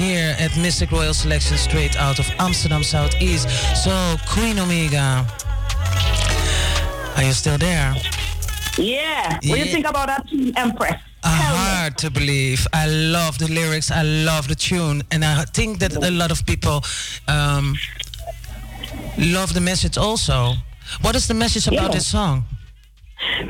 [0.00, 3.46] Here at Mistic Royal Selection, straight out of Amsterdam Southeast.
[3.84, 5.26] So Queen Omega,
[7.16, 7.94] are you still there?
[8.78, 10.24] yeah what do you think about that
[10.56, 12.66] empress hard to believe.
[12.72, 13.90] I love the lyrics.
[13.90, 16.82] I love the tune, and I think that a lot of people
[17.28, 17.76] um,
[19.18, 20.54] love the message also.
[21.02, 21.96] What is the message about Yeah.
[21.98, 22.44] this song?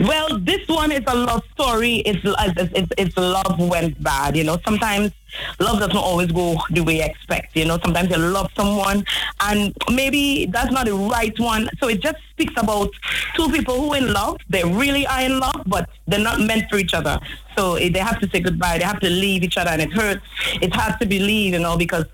[0.01, 1.97] Well, this one is a love story.
[2.05, 4.37] It's, it's it's it's love went bad.
[4.37, 5.13] You know, sometimes
[5.59, 7.57] love doesn't always go the way you expect.
[7.57, 9.05] You know, sometimes you love someone
[9.41, 11.69] and maybe that's not the right one.
[11.81, 12.91] So it just speaks about
[13.35, 14.39] two people who in love.
[14.49, 17.19] They really are in love, but they're not meant for each other.
[17.57, 18.79] So they have to say goodbye.
[18.79, 20.23] They have to leave each other, and it hurts.
[20.63, 22.07] It's hard to believe, you know, because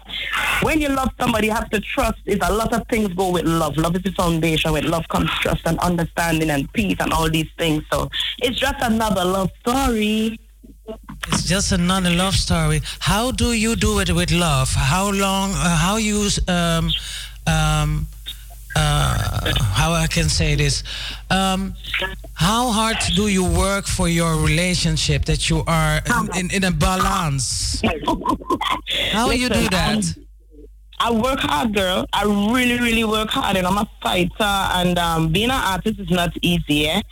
[0.62, 2.18] when you love somebody, you have to trust.
[2.24, 3.76] It's a lot of things go with love.
[3.76, 4.72] Love is the foundation.
[4.72, 7.84] With love comes trust and understanding and peace and all these things.
[7.93, 10.40] So it's just another love story.
[11.29, 12.81] It's just another love story.
[13.01, 14.71] How do you do it with love?
[14.73, 15.51] How long?
[15.53, 16.91] Uh, how you um,
[17.47, 18.07] um,
[18.77, 20.83] uh, how I can say this?
[21.31, 21.75] Um,
[22.35, 26.71] how hard do you work for your relationship that you are in, in, in a
[26.71, 27.81] balance?
[29.13, 30.26] How do you do that?
[30.98, 32.06] I work hard, girl.
[32.12, 34.32] I really, really work hard, and I'm a fighter.
[34.40, 36.89] And um, being an artist is not easy.
[36.89, 37.02] Eh?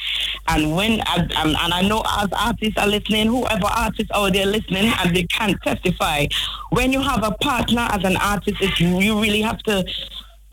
[0.48, 4.46] And when I, um, and I know as artists are listening, whoever artists out there
[4.46, 6.26] listening, and they can testify.
[6.70, 9.84] When you have a partner as an artist, you really have to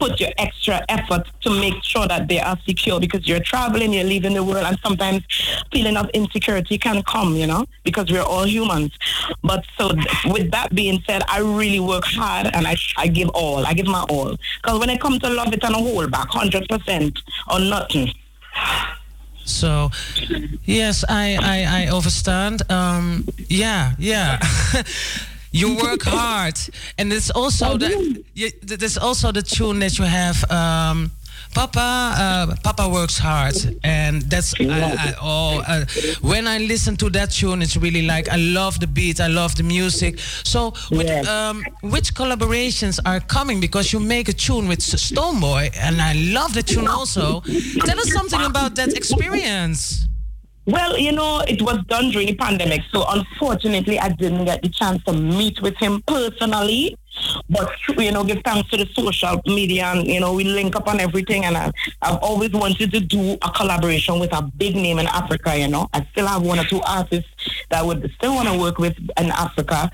[0.01, 4.03] put your extra effort to make sure that they are secure because you're traveling, you're
[4.03, 5.23] leaving the world, and sometimes
[5.71, 8.91] feeling of insecurity can come, you know, because we're all humans.
[9.43, 13.29] But so th- with that being said, I really work hard and I, I give
[13.29, 13.63] all.
[13.63, 14.35] I give my all.
[14.61, 17.17] Because when it comes to love it and a hold back, 100%
[17.51, 18.11] or nothing.
[19.43, 19.91] So,
[20.65, 22.61] yes, I I, I understand.
[22.71, 24.39] Um, yeah, yeah.
[25.51, 26.57] you work hard,
[26.97, 30.49] and it's also the you, there's also the tune that you have.
[30.49, 31.11] Um,
[31.53, 35.61] Papa, uh, Papa works hard, and that's I, I, oh.
[35.67, 35.85] Uh,
[36.21, 39.55] when I listen to that tune, it's really like I love the beat, I love
[39.55, 40.19] the music.
[40.19, 43.59] So, with, um, which collaborations are coming?
[43.59, 47.41] Because you make a tune with Stonebwoy, and I love the tune also.
[47.41, 50.07] Tell us something about that experience.
[50.65, 54.69] Well, you know, it was done during the pandemic, so unfortunately, I didn't get the
[54.69, 56.97] chance to meet with him personally.
[57.49, 60.87] But you know, give thanks to the social media, and you know, we link up
[60.87, 61.45] on everything.
[61.45, 61.71] And I,
[62.01, 65.57] I've always wanted to do a collaboration with a big name in Africa.
[65.57, 67.29] You know, I still have one or two artists
[67.69, 69.91] that would still want to work with in Africa.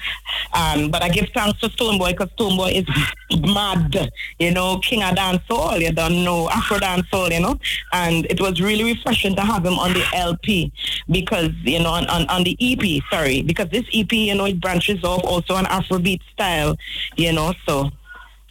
[0.53, 4.11] Um, but I give thanks to Stonebwoy because Stonebwoy is mad.
[4.40, 5.80] You know, king of dancehall.
[5.82, 7.32] You don't know Afro dancehall.
[7.32, 7.60] You know,
[7.94, 10.72] and it was really refreshing to have him on the LP
[11.10, 13.03] because you know on, on, on the EP.
[13.10, 16.78] Sorry, because this EP, you know, it branches off also on Afrobeat style
[17.15, 17.53] you know.
[17.65, 17.90] So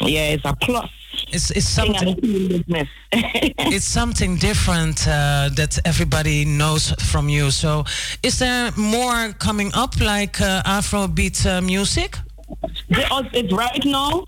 [0.01, 0.90] yeah, it's a plus.
[1.28, 2.16] It's it's something.
[3.12, 7.51] it's something different uh, that everybody knows from you.
[7.51, 7.84] So,
[8.22, 12.18] is there more coming up like uh, Afrobeat uh, music?
[12.90, 14.24] It's right now.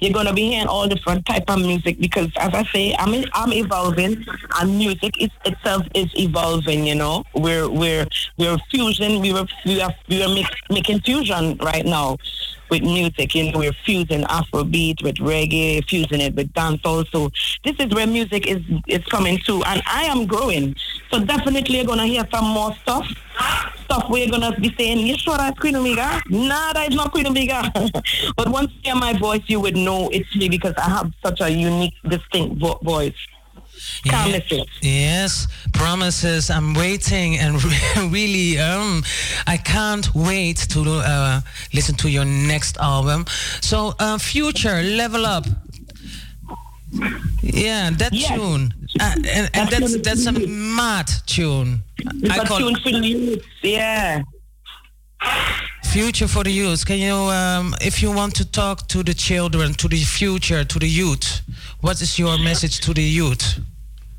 [0.00, 3.52] You're gonna be hearing all different type of music because, as I say, I'm I'm
[3.52, 4.24] evolving,
[4.60, 6.86] and music is, itself is evolving.
[6.86, 8.06] You know, we're we're
[8.38, 9.20] we're fusion.
[9.20, 12.16] We were we are we are make, making fusion right now
[12.74, 13.34] with music.
[13.34, 17.08] You know, we're fusing Afrobeat with reggae, fusing it with dancehall.
[17.10, 17.30] So
[17.64, 20.74] this is where music is is coming to, and I am growing.
[21.10, 23.06] So definitely, you're gonna hear some more stuff.
[23.84, 26.20] Stuff we're gonna be saying, you sure that's Queen Omega?
[26.28, 27.70] Nah, that is not Queen Omega.
[28.36, 31.40] but once you hear my voice, you would know it's me because I have such
[31.40, 33.14] a unique, distinct vo- voice.
[34.04, 34.44] Can't.
[34.82, 36.50] Yes, promises.
[36.50, 37.62] I'm waiting and
[38.12, 39.02] really, um,
[39.46, 41.40] I can't wait to uh,
[41.72, 43.24] listen to your next album.
[43.60, 45.46] So, uh, future, level up.
[47.42, 51.82] Yeah, that tune, uh, and, and that's that's a mad tune.
[51.98, 53.66] It's a tune for.
[53.66, 54.22] Yeah.
[55.94, 56.84] Future for the youth.
[56.84, 60.78] Can you, um, if you want to talk to the children, to the future, to
[60.80, 61.40] the youth,
[61.82, 63.60] what is your message to the youth?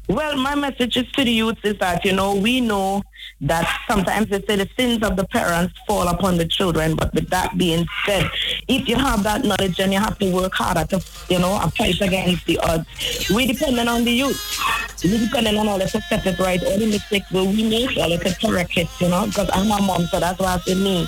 [0.08, 3.04] Well, my message is to the youth is that, you know, we know
[3.42, 6.96] that sometimes they say the sins of the parents fall upon the children.
[6.96, 8.32] But with that being said,
[8.70, 12.00] if you have that knowledge and you have to work harder to, you know, fight
[12.00, 12.88] against the odds,
[13.30, 14.40] we dependent on the youth.
[15.04, 18.78] We dependent on all the it right, all the mistakes we make, all the correct
[18.78, 21.06] it, you know, because I'm a mom, so that's why I say me,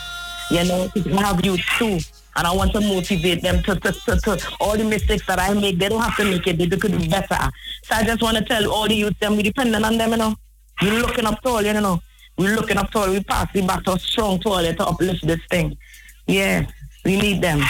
[0.52, 2.00] you know, I have you too.
[2.36, 5.54] And I want to motivate them to, to, to, to all the mistakes that I
[5.54, 5.80] make.
[5.80, 6.58] They don't have to make it.
[6.58, 7.50] They could do better.
[7.84, 10.18] So I just want to tell all the youth them we dependent on them, you
[10.18, 10.36] know.
[10.82, 12.00] We're looking up to all, you know.
[12.38, 13.10] We're looking up to all.
[13.10, 15.76] We pass it back to strong toilet to uplift this thing.
[16.28, 16.68] Yeah,
[17.04, 17.64] we need them.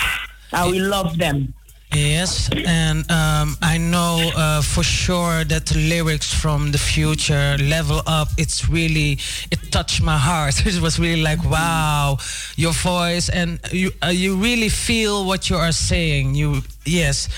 [0.51, 1.53] And we love them.
[1.93, 8.01] Yes, and um, I know uh, for sure that the lyrics from the future level
[8.05, 8.27] up.
[8.37, 9.19] It's really
[9.51, 10.65] it touched my heart.
[10.65, 12.17] It was really like wow,
[12.55, 16.35] your voice and you uh, you really feel what you are saying.
[16.35, 17.29] You yes,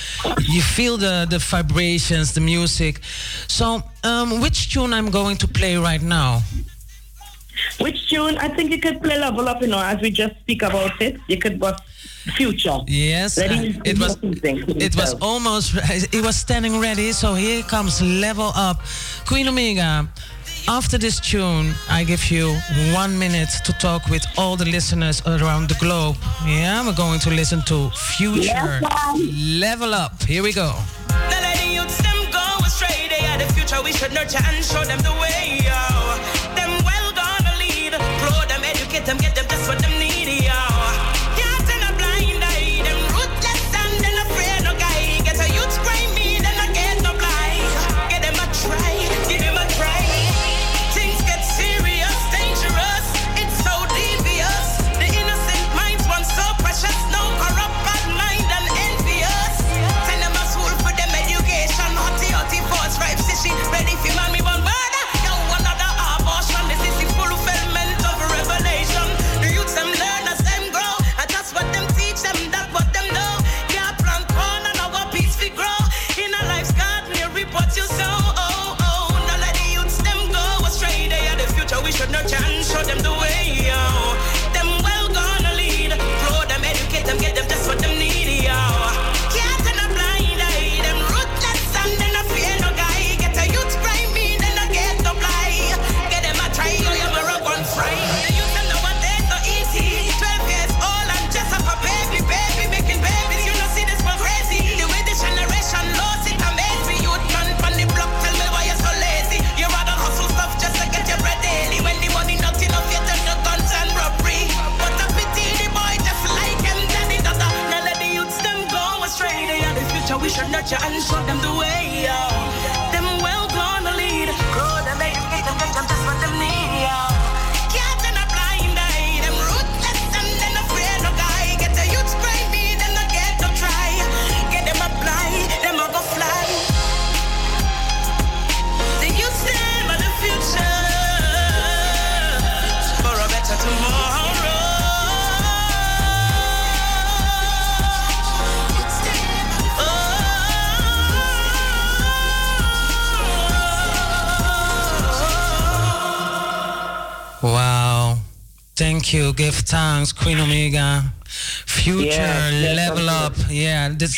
[0.42, 3.02] you feel the the vibrations, the music.
[3.48, 6.42] So um, which tune I'm going to play right now?
[7.80, 8.38] Which tune?
[8.38, 11.20] I think you could play Level Up, you know, as we just speak about it.
[11.28, 11.84] You could bust
[12.32, 12.80] Future.
[12.88, 15.74] Yes, Let uh, it was it was almost
[16.14, 17.12] it was standing ready.
[17.12, 18.82] So here comes level up,
[19.28, 20.08] Queen Omega.
[20.68, 22.54] After this tune, I give you
[22.94, 26.16] one minute to talk with all the listeners around the globe.
[26.46, 28.82] Yeah, we're going to listen to Future.
[29.34, 30.22] Level up.
[30.24, 30.72] Here we go.
[31.10, 33.08] Now let the youths them go astray.
[33.10, 33.82] They are the future.
[33.84, 35.60] We should nurture and show them the way.
[35.64, 36.39] Yo.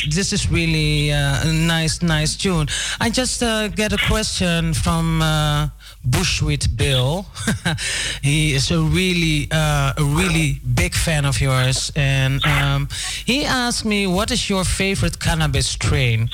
[0.10, 2.68] This is really uh, a nice nice tune.
[3.00, 5.70] I just uh, get a question from uh,
[6.04, 7.26] Bushweed Bill.
[8.22, 12.90] he is a really uh, a really big fan of yours, and um,
[13.26, 16.30] he asked me, "What is your favorite cannabis strain?"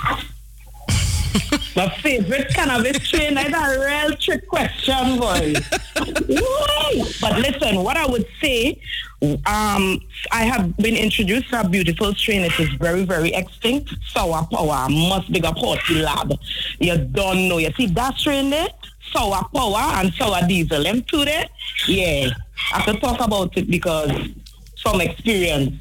[1.75, 3.35] My favorite cannabis strain.
[3.35, 5.53] That's a real trick question, boy.
[7.21, 8.79] But listen, what I would say,
[9.21, 9.99] um,
[10.31, 12.41] I have been introduced to a beautiful strain.
[12.41, 13.93] It is very, very extinct.
[14.13, 14.87] Sour power.
[14.89, 16.33] Must be a Horty Lab.
[16.79, 17.57] You don't know.
[17.57, 18.67] You see that strain there?
[19.13, 20.83] Sour power and sour diesel.
[20.83, 21.45] Them two there?
[21.87, 22.29] Yeah.
[22.73, 24.11] I could talk about it because
[24.81, 25.75] from experience.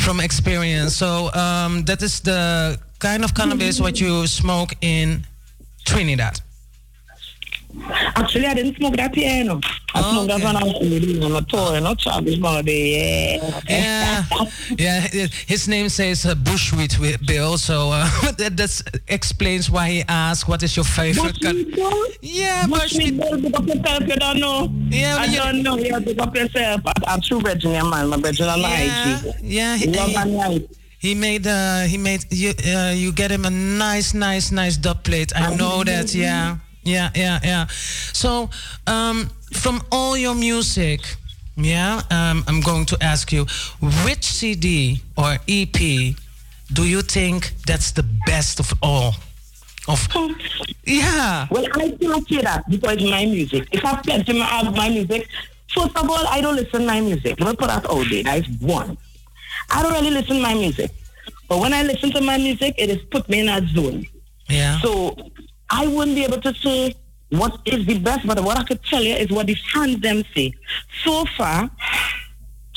[0.00, 5.26] From experience, so um, that is the kind of cannabis what you smoke in
[5.84, 6.40] Trinidad.
[8.16, 9.60] Actually, I didn't smoke that here, you know.
[9.94, 14.24] I smoked that when I was really on a tour, you know, Travis Holiday, yeah.
[14.76, 15.26] Yeah, yeah.
[15.46, 20.64] His name says uh, Bushweed Bill, so uh, that that's explains why he asked, "What
[20.64, 21.72] is your favorite?" Can-
[22.22, 24.68] yeah, Bushweed Bill, big up yourself, you don't know.
[24.88, 26.80] Yeah, I you- don't know, yeah, big up yourself.
[26.86, 29.34] I, I'm true Virginia man, my my yeah, IG.
[29.42, 29.76] yeah.
[29.76, 30.68] He, Love he- and light.
[31.00, 35.02] He made uh, he made you uh, you get him a nice nice nice dub
[35.02, 35.32] plate.
[35.34, 36.14] I know that.
[36.14, 37.66] Yeah, yeah, yeah, yeah.
[38.12, 38.50] So
[38.86, 41.00] um, from all your music.
[41.56, 43.44] Yeah, um, I'm going to ask you,
[44.06, 46.16] which CD or EP
[46.72, 49.14] do you think that's the best of all?
[49.88, 50.08] Of
[50.84, 51.48] yeah.
[51.50, 53.68] Well, I can't say that because my music.
[53.72, 55.26] If I play my, my music,
[55.74, 57.40] first of all, I don't listen to my music.
[57.40, 58.22] Me put that out there.
[58.22, 58.96] That is one.
[59.68, 60.90] I don't really listen to my music.
[61.48, 64.06] But when I listen to my music, it has put me in that zone.
[64.48, 64.80] Yeah.
[64.80, 65.16] So
[65.68, 66.94] I wouldn't be able to say
[67.30, 70.24] what is the best, but what I could tell you is what the fans them
[70.34, 70.52] say.
[71.04, 71.70] So far,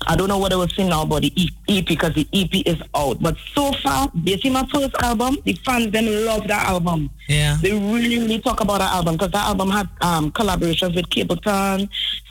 [0.08, 1.34] I don't know what I was saying now about the
[1.70, 3.22] EP because the EP is out.
[3.22, 7.10] But so far, they see my first album, the fans them love that album.
[7.28, 7.58] Yeah.
[7.62, 11.90] They really, really talk about that album because that album had um, collaborations with Capleton,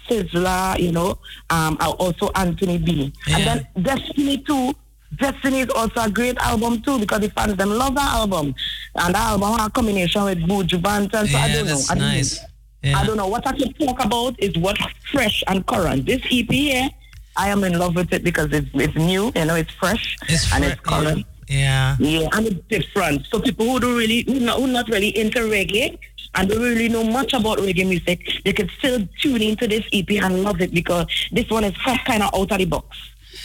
[0.09, 1.19] Sizzla, you know,
[1.51, 3.13] um, and also Anthony B.
[3.27, 3.37] Yeah.
[3.39, 4.75] And then Destiny too.
[5.17, 8.55] Destiny is also a great album too because the fans them love that album.
[8.95, 11.29] And that album had a combination with Buju Banton.
[11.29, 11.75] So I Yeah, don't know.
[11.75, 12.99] that's I don't know.
[12.99, 13.29] I don't know.
[13.29, 14.83] What I can talk about is what's
[15.13, 16.05] fresh and current.
[16.07, 16.89] This EP here,
[17.37, 20.17] I am in love with it because it's, it's new, you know, it's fresh
[20.55, 21.27] and it's current.
[21.49, 21.97] Yeah.
[21.99, 23.27] Yeah, and it's different.
[23.27, 25.99] So people who don't really, who not, who not really into reggae
[26.35, 30.11] and don't really know much about reggae music, they can still tune into this EP
[30.23, 31.77] and love it because this one is
[32.07, 32.97] kind of out of the box.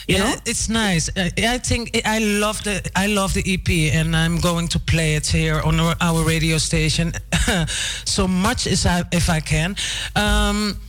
[0.08, 1.10] yeah, it's nice.
[1.18, 5.28] I think I love the I love the EP, and I'm going to play it
[5.28, 7.12] here on our, our radio station
[8.06, 9.76] so much as I if I can.
[10.16, 10.80] Um,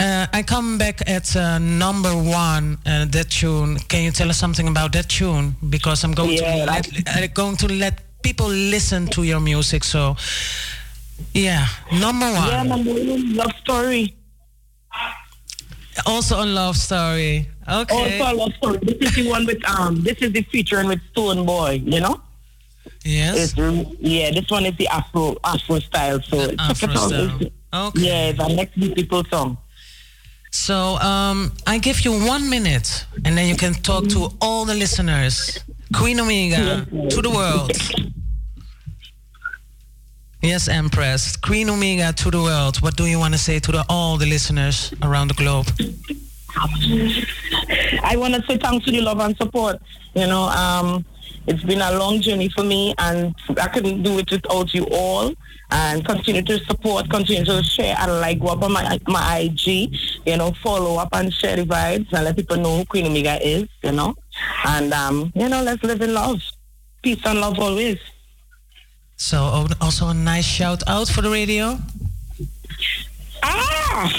[0.00, 3.78] uh, I come back at uh, number one, uh, that tune.
[3.88, 5.56] Can you tell us something about that tune?
[5.68, 9.84] Because I'm going Yeah, to let, I'm going to let people listen to your music.
[9.84, 10.16] So,
[11.32, 12.48] yeah, number one.
[12.48, 14.16] Yeah, number one, love story.
[16.06, 17.48] Also a love story.
[17.68, 18.18] Okay.
[18.18, 18.78] Also a love story.
[18.82, 20.02] This is the one with um.
[20.02, 21.92] This is the featuring with Stonebwoy.
[21.92, 22.20] You know.
[23.04, 23.54] Yes.
[23.56, 26.20] It's, yeah, this one is the Afro Afro style.
[26.22, 27.40] So Afro style.
[27.72, 28.00] Okay.
[28.00, 29.56] Yeah, it's a next beautiful song.
[30.54, 34.72] So um, I give you one minute, and then you can talk to all the
[34.72, 35.58] listeners.
[35.92, 37.72] Queen Omega to the world.
[40.40, 41.36] Yes, Empress.
[41.36, 42.80] Queen Omega to the world.
[42.82, 45.66] What do you want to say to the, all the listeners around the globe?
[48.04, 49.82] I want to say thanks to the love and support.
[50.14, 51.04] You know, um,
[51.46, 55.34] it's been a long journey for me, and I couldn't do it without you all.
[55.70, 59.96] And continue to support, continue to share, and like go up on my my IG.
[60.26, 63.38] You know, follow up and share the vibes, and let people know who Queen Omega
[63.46, 63.68] is.
[63.82, 64.14] You know,
[64.66, 66.40] and um, you know, let's live in love,
[67.02, 67.98] peace and love always.
[69.16, 71.78] So also a nice shout out for the radio.
[73.42, 74.10] Ah!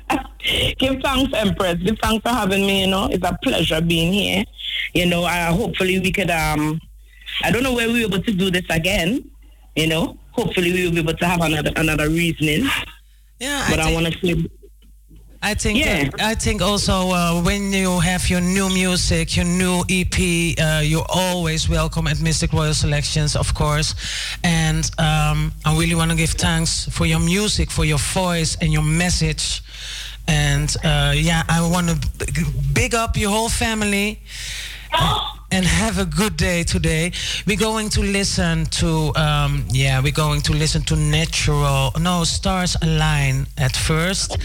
[0.78, 1.76] Give thanks, Empress.
[1.82, 2.82] Give thanks for having me.
[2.82, 4.44] You know, it's a pleasure being here.
[4.94, 6.30] you know, uh, hopefully we could.
[6.30, 6.80] Um,
[7.42, 9.30] I don't know where we were able to do this again.
[9.74, 12.68] You know, hopefully we will be able to have another another reasoning.
[13.40, 14.48] Yeah, but I, want to say.
[15.42, 16.08] I think Yeah.
[16.18, 21.06] I think also uh, when you have your new music, your new EP, uh, you're
[21.08, 23.94] always welcome at Mistic Royal Selections, of course.
[24.42, 28.72] And um, I really want to give thanks for your music, for your voice and
[28.72, 29.62] your message.
[30.28, 34.20] And uh, yeah, I want to big up your whole family.
[35.52, 37.12] And have a good day today.
[37.46, 42.76] We're going to listen to, um, yeah, we're going to listen to Natural, no, Stars
[42.82, 44.36] Align at first.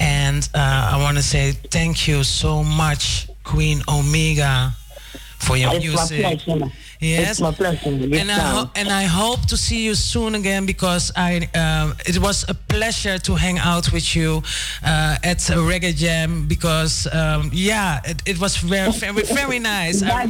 [0.00, 4.74] And uh, I want to say thank you so much, Queen Omega,
[5.38, 6.48] for your It's music.
[7.00, 7.88] Yes, It's my pleasure.
[7.88, 12.44] And I and I hope to see you soon again because I um, it was
[12.48, 14.42] a pleasure to hang out with you
[14.84, 20.02] uh, at Reggae Jam because um, yeah it, it was very very, very nice.
[20.02, 20.26] I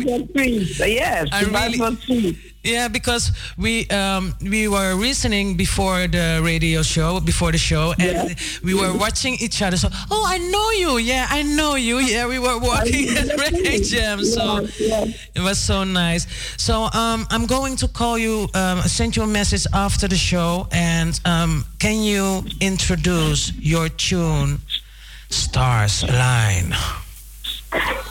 [0.79, 2.39] Yes, I really-.
[2.63, 8.37] Yeah, because we um, we were listening before the radio show, before the show, and
[8.63, 9.77] we were watching each other.
[9.77, 10.99] So, oh, I know you.
[10.99, 11.99] Yeah, I know you.
[11.99, 14.25] Yeah, we were walking at Reggae Jam.
[14.25, 14.67] So
[15.35, 16.27] it was so nice.
[16.59, 20.69] So um, I'm going to call you, um, send you a message after the show,
[20.71, 24.59] and um, can you introduce your tune,
[25.31, 26.75] Stars Align?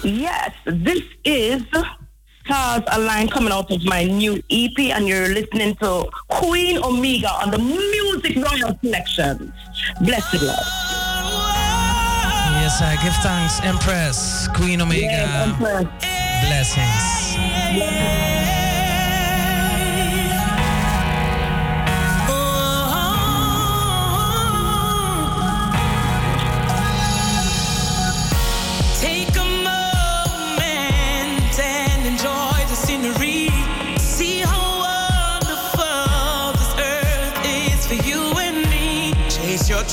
[0.04, 1.64] Yes, this is
[2.50, 7.52] Stars Align coming out of my new EP, and you're listening to Queen Omega on
[7.52, 9.52] the Mistic Royal Selections.
[10.02, 10.58] Blessed love.
[12.58, 15.06] Yes, I give thanks, Empress, Queen Omega.
[15.06, 15.86] Yes, Empress.
[16.48, 17.36] Blessings.
[17.36, 18.39] Take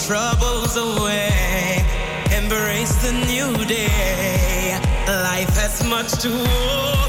[0.07, 1.85] troubles away.
[2.31, 4.79] Embrace the new day.
[5.09, 7.06] Life has much to offer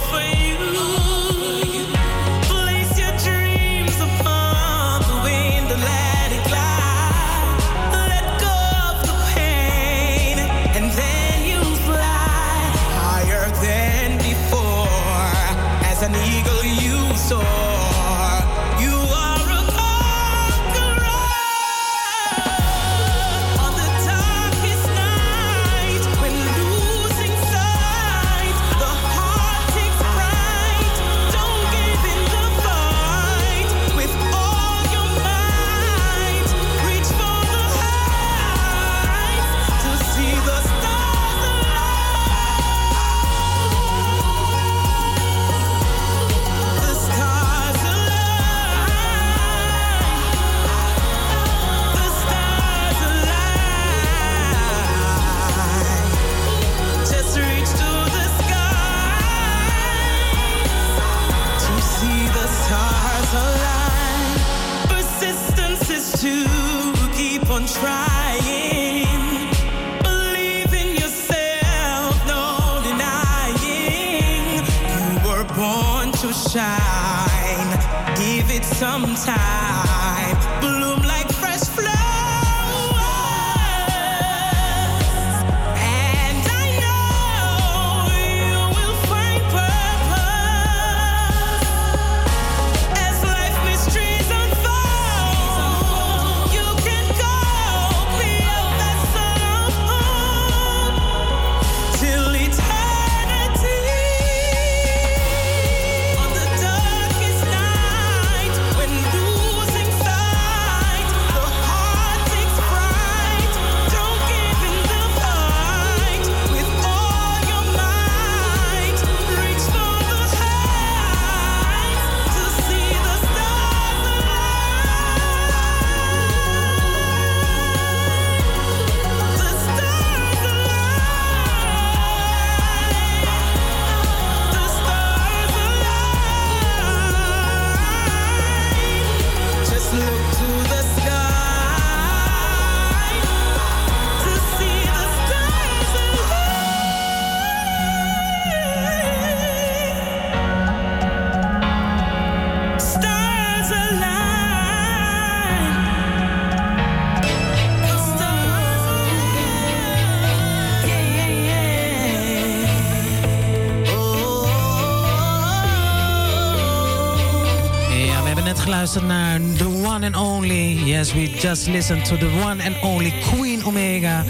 [168.86, 170.74] naar The One and Only.
[170.86, 174.24] Yes, we just listened to the one and only Queen Omega.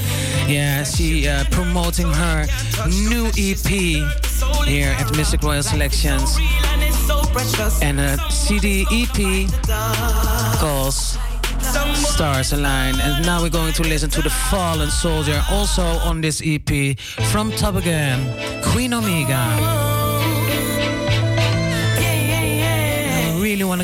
[0.48, 2.46] Yeah, she uh, promoting her
[3.10, 3.68] new EP
[4.66, 6.38] here at Mistic Royal Selections.
[7.82, 9.50] And a CD EP
[10.60, 11.18] calls
[11.94, 13.00] Stars Align.
[13.02, 16.98] And now we're going to listen to The Fallen Soldier, also on this EP
[17.32, 18.20] from Top Again,
[18.64, 19.87] Queen Omega.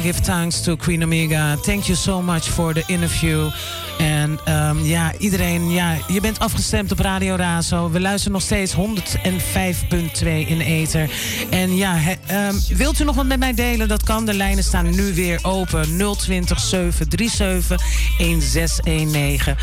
[0.04, 1.56] Give thanks to Queen Omega.
[1.62, 3.50] Thank you so much for the interview.
[3.98, 7.90] En ehm, ja, iedereen, ja, je bent afgestemd op Radio Razo.
[7.90, 11.10] We luisteren nog steeds 105.2 in de ether.
[11.50, 13.88] En ja, ehm, wilt u nog wat met mij delen?
[13.88, 14.26] Dat kan.
[14.26, 15.98] De lijnen staan nu weer open.
[16.18, 17.82] 020 737
[18.18, 19.56] 1619.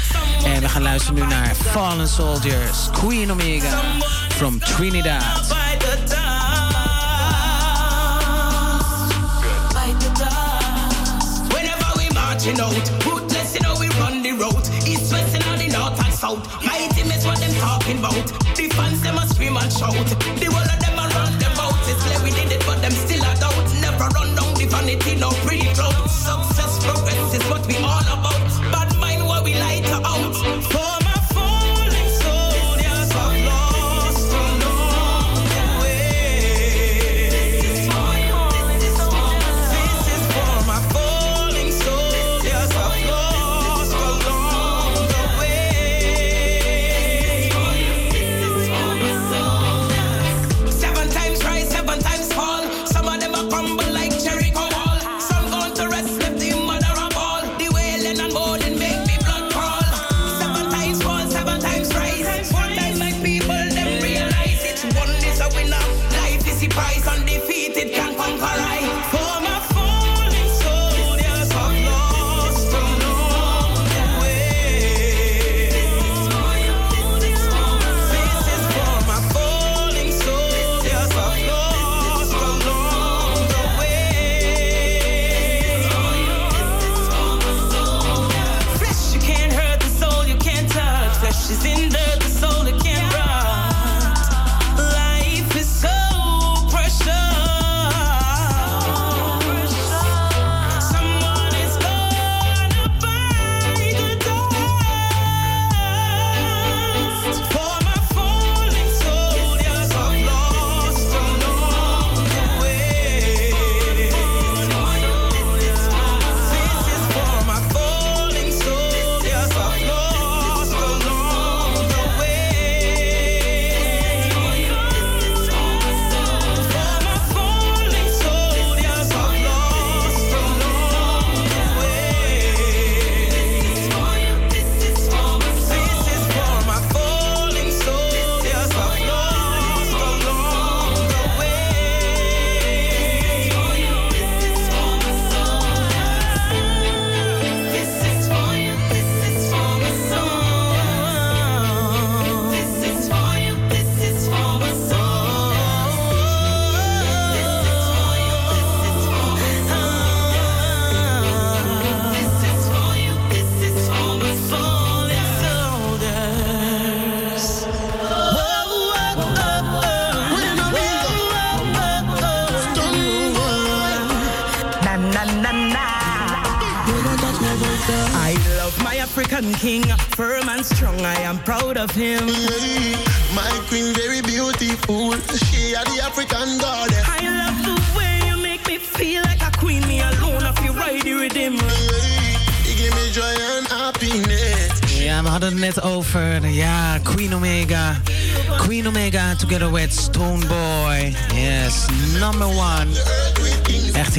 [0.45, 3.81] En we gaan luisteren nu naar Fallen Soldiers, Queen Omega
[4.29, 5.60] from Trinidad.
[12.41, 14.65] Whenever out, ruthless, you know we run the road.
[14.89, 16.41] East, west, and all the north and south.
[16.65, 18.17] Mighty miss what them talking about.
[18.57, 19.93] The fans them a scream and shout.
[20.41, 21.77] The whole of them a run them out.
[21.85, 23.69] It's like we did it, but them still a doubt.
[23.85, 25.29] Never run down the vanity, no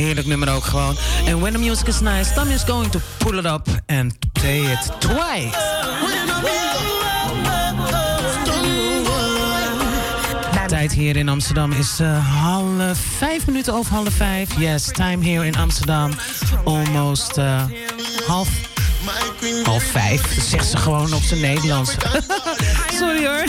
[0.01, 0.95] heerlijk nummer ook gewoon.
[1.27, 4.71] And when the music is nice, Tommy is going to pull it up and play
[4.71, 5.57] it twice.
[10.67, 14.49] Tijd hier in Amsterdam is eh, half vijf minuten over half vijf.
[14.57, 16.11] Yes, time here in Amsterdam.
[16.63, 17.63] Almost eh,
[18.27, 18.49] half
[19.63, 21.95] Half vijf, zegt ze gewoon op zijn Nederlands.
[22.99, 23.43] Sorry hoor.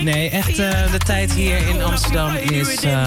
[0.00, 3.06] Nee, echt, eh, de tijd hier in Amsterdam is eh,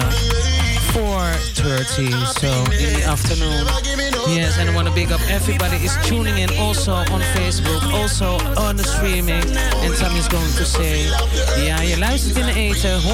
[0.92, 3.64] 4.30, so in the afternoon.
[4.28, 8.36] Yes, and I want to big up everybody is tuning in also on Facebook, also
[8.60, 9.42] on the streaming.
[9.84, 11.08] And Tom is going to say,
[11.64, 13.06] ja, je luistert in de eten, 105.2.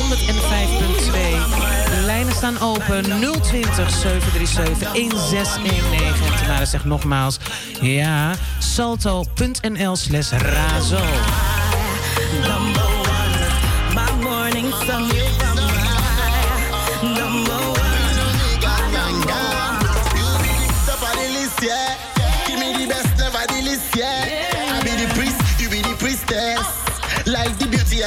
[1.91, 6.27] De lijnen staan open, 020 737 1619.
[6.27, 7.39] En Tamara zegt nogmaals,
[7.81, 11.05] ja, salto.nl slash razo.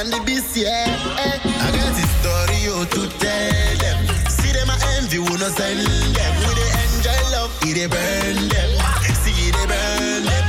[0.02, 0.90] And the beast, yeah.
[1.22, 3.98] Eh, I got a story oh, to tell them.
[4.34, 6.34] See them, I envy, who no send them.
[6.42, 8.72] We they enjoy love, it they burn them.
[9.22, 10.46] See they burn them.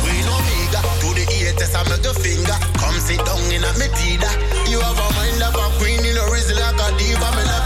[0.00, 2.56] We no mega to the haters, I make a finger.
[2.80, 4.32] Come sit down in a me teeter.
[4.72, 7.28] You have a mind of a queen, you know, reason like a diva.
[7.36, 7.65] Me love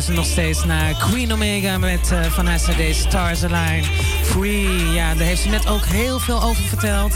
[0.00, 3.84] Luisteren nog steeds naar Queen Omega met eh, van haar CD Stars Align.
[4.22, 7.14] Free, ja, daar heeft ze net ook heel veel over verteld.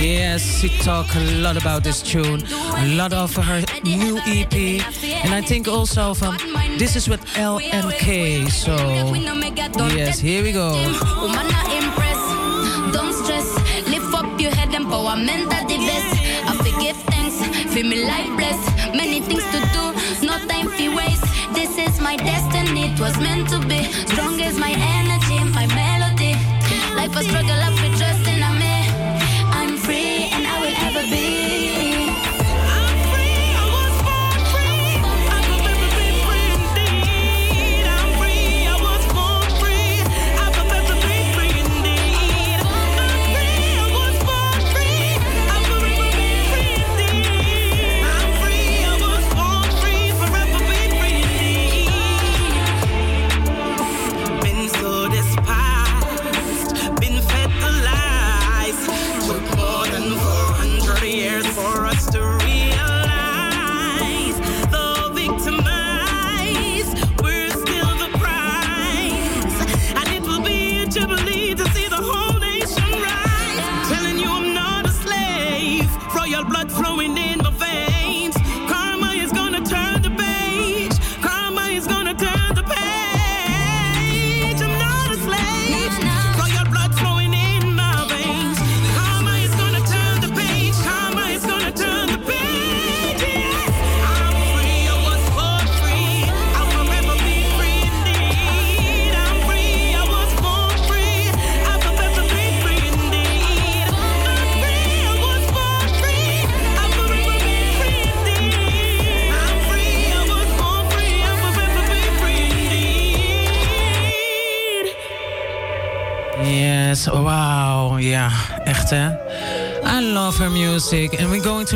[0.00, 2.42] Yes, she talk a lot about this tune.
[2.76, 4.82] A lot of her new EP.
[5.22, 6.36] And I think also from
[6.76, 8.50] This is with LNK.
[8.50, 8.76] So,
[9.96, 10.72] yes, here we go.
[12.92, 13.46] Don't stress.
[13.86, 16.14] Lift up your head, empowerment at the best.
[16.48, 17.34] I forgive thanks.
[17.74, 18.94] Feel me life blessed.
[18.94, 19.93] Many things to do,
[22.04, 23.82] my destiny, it was meant to be.
[24.12, 26.34] Strong is my energy, my melody.
[26.94, 27.96] Life a struggle, I feel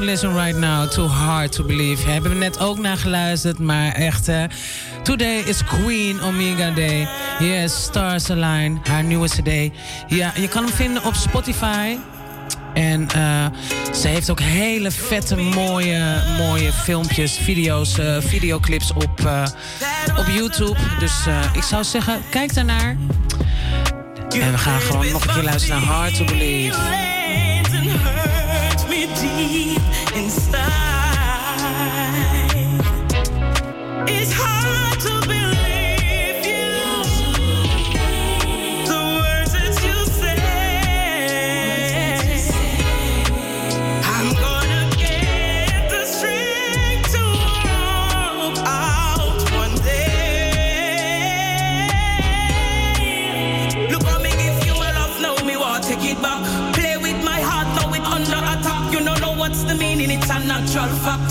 [0.09, 2.11] listen right now to Hard to Believe.
[2.11, 4.47] Hebben we net ook naar geluisterd, maar echt hè.
[5.03, 7.09] Today is Queen Omega Day.
[7.39, 9.75] Yes, Stars Align, haar nieuwe cd.
[10.07, 11.97] Ja, je kan hem vinden op Spotify.
[12.75, 13.47] En eh,
[13.95, 19.45] ze heeft ook hele vette, mooie, mooie filmpjes, video's, eh, videoclips op, eh,
[20.19, 20.79] op YouTube.
[20.99, 21.13] Dus
[21.53, 22.97] ik zou zeggen, kijk daarnaar.
[24.29, 27.08] En we gaan gewoon nog een keer luisteren naar Hard to Believe.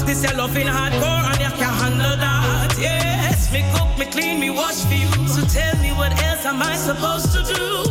[0.08, 2.74] This your loving hardcore and you can't handle that.
[2.80, 5.28] Yes, me cook, me clean, me wash for you.
[5.28, 7.84] So tell me what else am I supposed to do?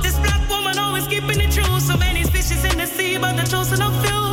[0.00, 1.80] This black woman always keeping it true.
[1.80, 4.23] So many species in the sea, but the chosen of few.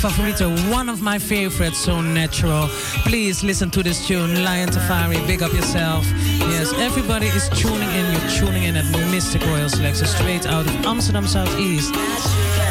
[0.00, 0.70] Favorieten.
[0.70, 1.78] One of my favorites.
[1.78, 2.68] So natural.
[3.04, 4.42] Please listen to this tune.
[4.42, 6.04] Lion Tafari, big up yourself.
[6.50, 8.12] Yes, everybody is tuning in.
[8.12, 10.06] You're tuning in at Mistic Royal Selection.
[10.06, 11.90] Straight out of Amsterdam Southeast.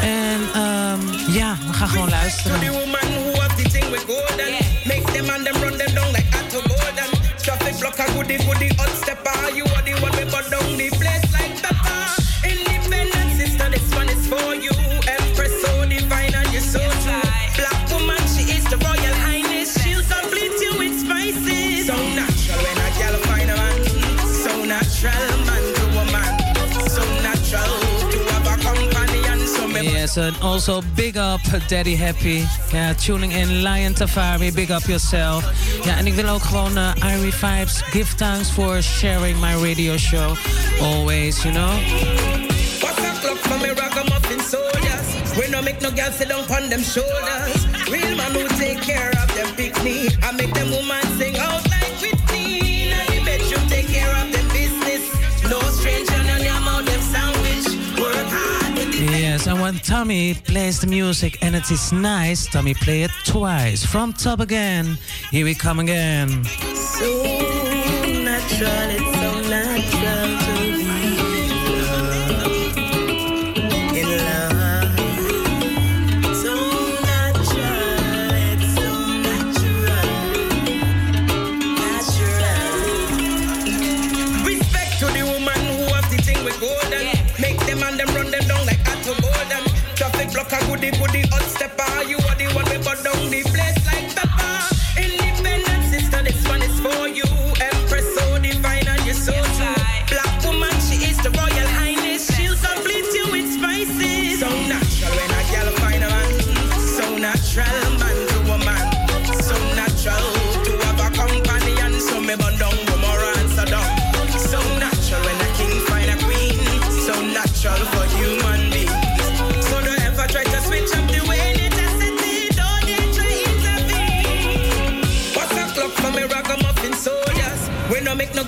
[0.02, 1.00] En um,
[1.32, 2.60] ja, we gaan gewoon luisteren.
[2.60, 2.90] And.
[7.42, 9.56] Traffic blocker, goody goody, hot stepper.
[9.56, 10.99] You are the one we down
[30.16, 32.44] And also big up Daddy Happy.
[32.72, 35.44] Ja, tuning in Lion Tafari, big up yourself.
[35.84, 39.96] Ja, en ik wil ook gewoon uh, Irie Vibes give thanks for sharing my radio
[39.96, 40.36] show.
[40.80, 41.70] Always, you know.
[42.80, 45.36] What's a clock for me ragamuffin soldiers?
[45.36, 47.66] We no make no girls sit down on them shoulders.
[47.88, 50.16] Real man who take care of them picnic.
[50.22, 51.09] I make them woman
[59.70, 63.86] when Tommy plays the music and it is nice, Tommy play it twice.
[63.86, 64.98] From top again.
[65.30, 66.44] Here we come again.
[66.74, 67.22] So
[68.24, 69.09] natural,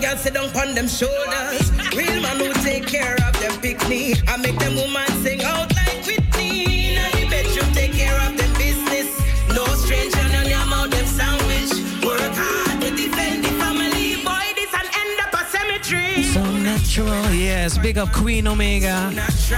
[0.01, 1.70] girls sit down on them shoulders.
[1.94, 4.14] Real man who take care of them pick me.
[4.28, 6.97] I make them woman sing out like Whitney.
[6.97, 9.09] In the bedroom, take care of them business.
[9.55, 11.73] No stranger, none your mouth them sandwich.
[12.05, 14.23] Work hard to defend the family.
[14.24, 16.23] Boy, this an end up a cemetery.
[16.23, 17.77] So natural, yes.
[17.78, 19.10] Big up Queen Omega.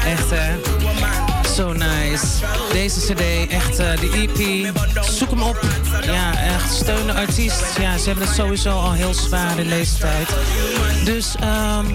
[0.05, 0.57] Echt hè.
[1.55, 2.27] So nice.
[2.73, 4.75] Deze cd, echt eh, de EP.
[5.05, 5.84] Zoek hem op.
[6.07, 7.79] Ja, echt steun de artiest.
[7.79, 10.29] Ja, ze hebben het sowieso al heel zwaar in deze tijd.
[11.05, 11.87] Dus ehm,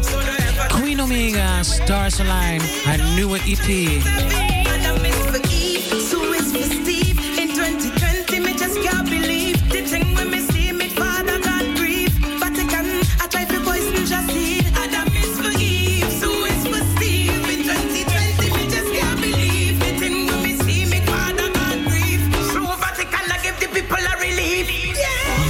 [0.67, 4.48] Queen Omega, Stars Align, haar nieuwe EP.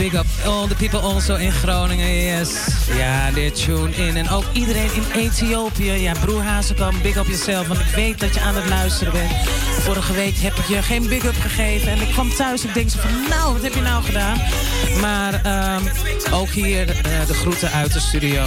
[0.09, 2.67] Big up all the people also in Groningen, yes.
[2.97, 4.17] Ja, dit tune in.
[4.17, 5.91] En ook iedereen in Ethiopië.
[5.91, 7.67] Ja, broer Hazekamp, big up jezelf.
[7.67, 9.31] Want ik weet dat je aan het luisteren bent.
[9.79, 11.91] Vorige week heb ik je geen big up gegeven.
[11.91, 14.37] En ik kwam thuis en ik denk zo van, nou, wat heb je nou gedaan?
[15.01, 15.81] Maar ehm,
[16.33, 18.45] ook hier eh, de groeten uit de studio.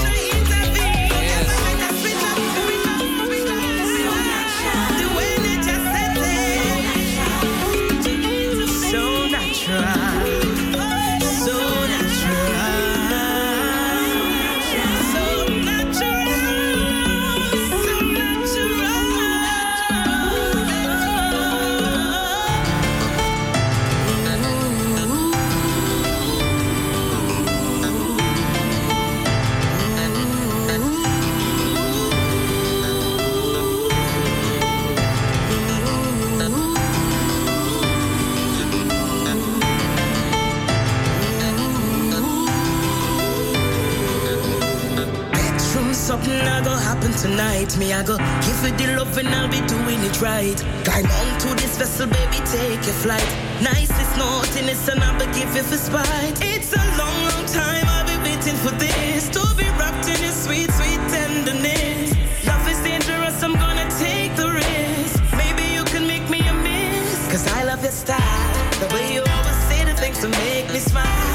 [47.82, 50.54] Me, I go give you the love and I'll be doing it right.
[50.84, 53.26] Climb onto this vessel, baby, take your flight.
[53.60, 56.38] Nicest naughtiness and I'll be give you for spite.
[56.40, 59.28] It's a long, long time I've been waiting for this.
[59.30, 62.14] To be wrapped in your sweet, sweet tenderness.
[62.46, 65.18] Love is dangerous, I'm gonna take the risk.
[65.42, 67.18] Maybe you can make me a miss.
[67.32, 68.48] Cause I love your style.
[68.78, 71.31] The way you always say the things to make me smile.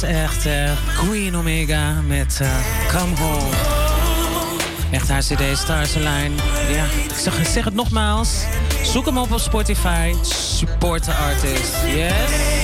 [0.00, 0.46] Yes, echt.
[0.46, 2.48] eh, Queen Omega met eh,
[2.88, 3.54] Come Home.
[4.90, 6.32] Echt haar cd Stars Align.
[6.70, 8.44] Ja, ik zeg, het nogmaals.
[8.82, 10.14] Zoek hem op op Spotify.
[10.22, 11.74] Support the artist.
[11.94, 12.55] Yes.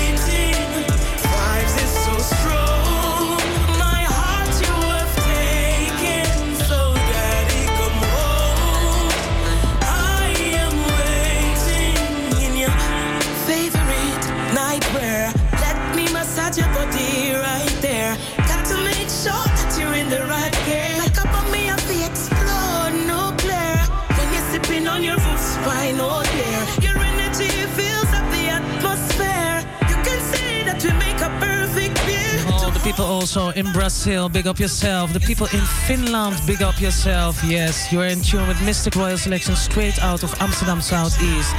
[33.22, 35.12] Also in Brazil, big up yourself.
[35.12, 37.40] The people in Finland, big up yourself.
[37.44, 41.54] Yes, you're in tune with Mistic Royal Selection straight out of Amsterdam Southeast.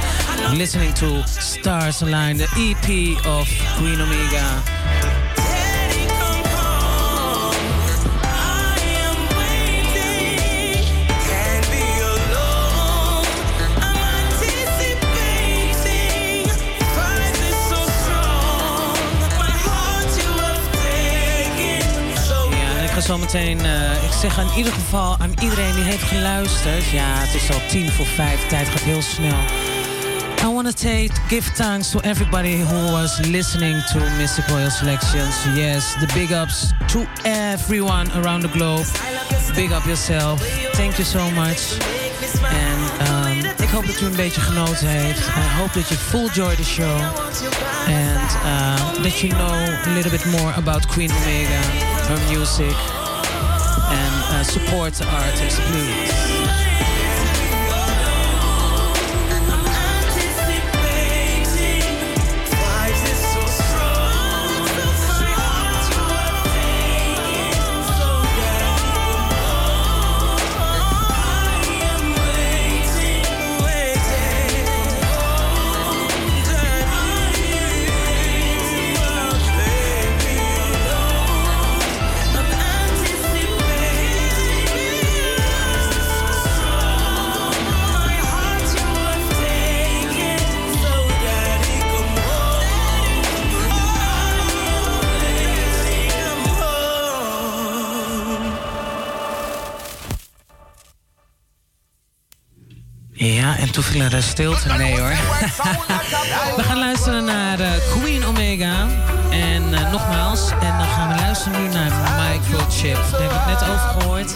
[0.58, 4.73] Listening to Stars Align, the EP of Queen Omega.
[23.06, 23.58] Ja, en
[24.02, 26.84] ik zeg in ieder geval aan iedereen die heeft geluisterd.
[26.84, 29.38] Ja, het is al tien voor vijf, tijd gaat heel snel.
[30.42, 35.36] I want to take, give thanks to everybody who was listening to Mystic Royal Selections.
[35.54, 38.86] Yes, the big ups to everyone around the globe.
[39.54, 40.40] Big up yourself.
[40.72, 41.76] Thank you so much.
[42.50, 45.18] En um, ik hoop dat u een beetje genoten heeft.
[45.18, 47.00] I hope that you full enjoy the show.
[47.86, 49.54] And uh, that you know
[49.86, 52.76] a little bit more about Queen Omega, her music.
[53.86, 56.93] And uh, support the artist, please.
[103.58, 104.72] En toen viel er stilte.
[104.72, 105.08] Nee hoor.
[106.56, 107.66] we gaan luisteren naar uh,
[107.98, 108.86] Queen Omega.
[109.30, 112.98] En uh, nogmaals, en dan gaan we luisteren nu naar Microchip.
[113.10, 114.32] Daar we het net over gehoord.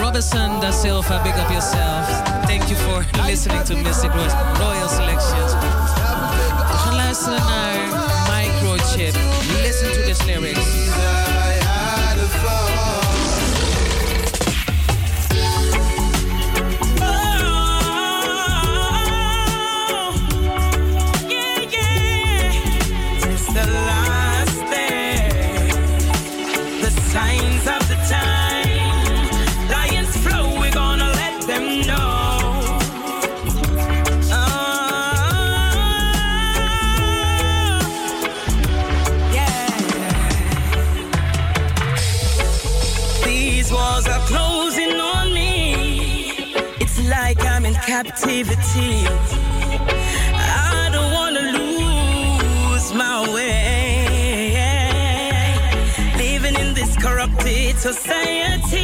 [0.00, 2.22] Robinson da Silva, big up yourself.
[2.46, 4.10] Thank you for listening to Mystic
[4.58, 5.52] Royal Selections.
[6.72, 7.74] We gaan luisteren naar
[8.36, 9.14] Microchip.
[9.62, 10.83] Listen to this lyrics.
[48.76, 48.80] I
[50.92, 54.08] don't wanna lose my way.
[56.16, 58.83] Living in this corrupted society,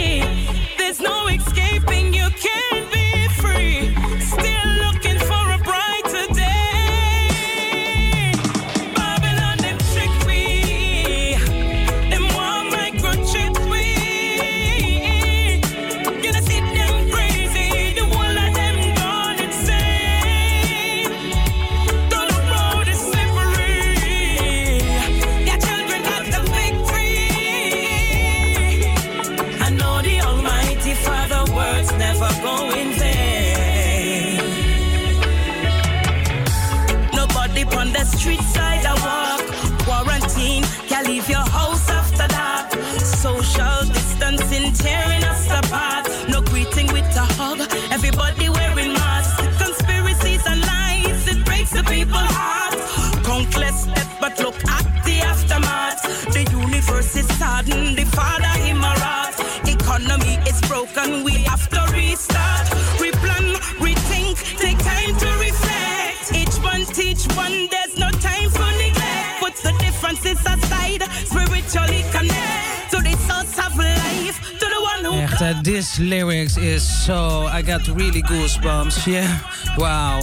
[75.99, 77.47] Lyrics is so.
[77.47, 79.07] I got really goosebumps.
[79.07, 79.41] Yeah,
[79.77, 80.21] wow.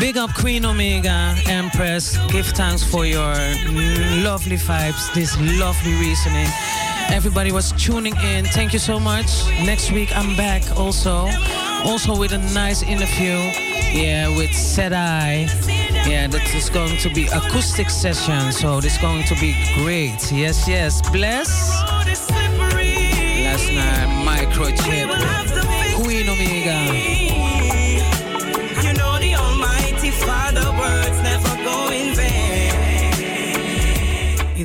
[0.00, 2.16] Big up Queen Omega, Empress.
[2.28, 3.34] Give thanks for your
[4.22, 6.48] lovely vibes, this lovely reasoning.
[7.10, 8.46] Everybody was tuning in.
[8.46, 9.46] Thank you so much.
[9.64, 11.28] Next week I'm back also,
[11.84, 13.36] also with a nice interview.
[13.92, 15.46] Yeah, with Sedai.
[16.06, 20.32] Yeah, that is going to be acoustic session, so this is going to be great.
[20.32, 21.00] Yes, yes.
[21.10, 21.75] Bless.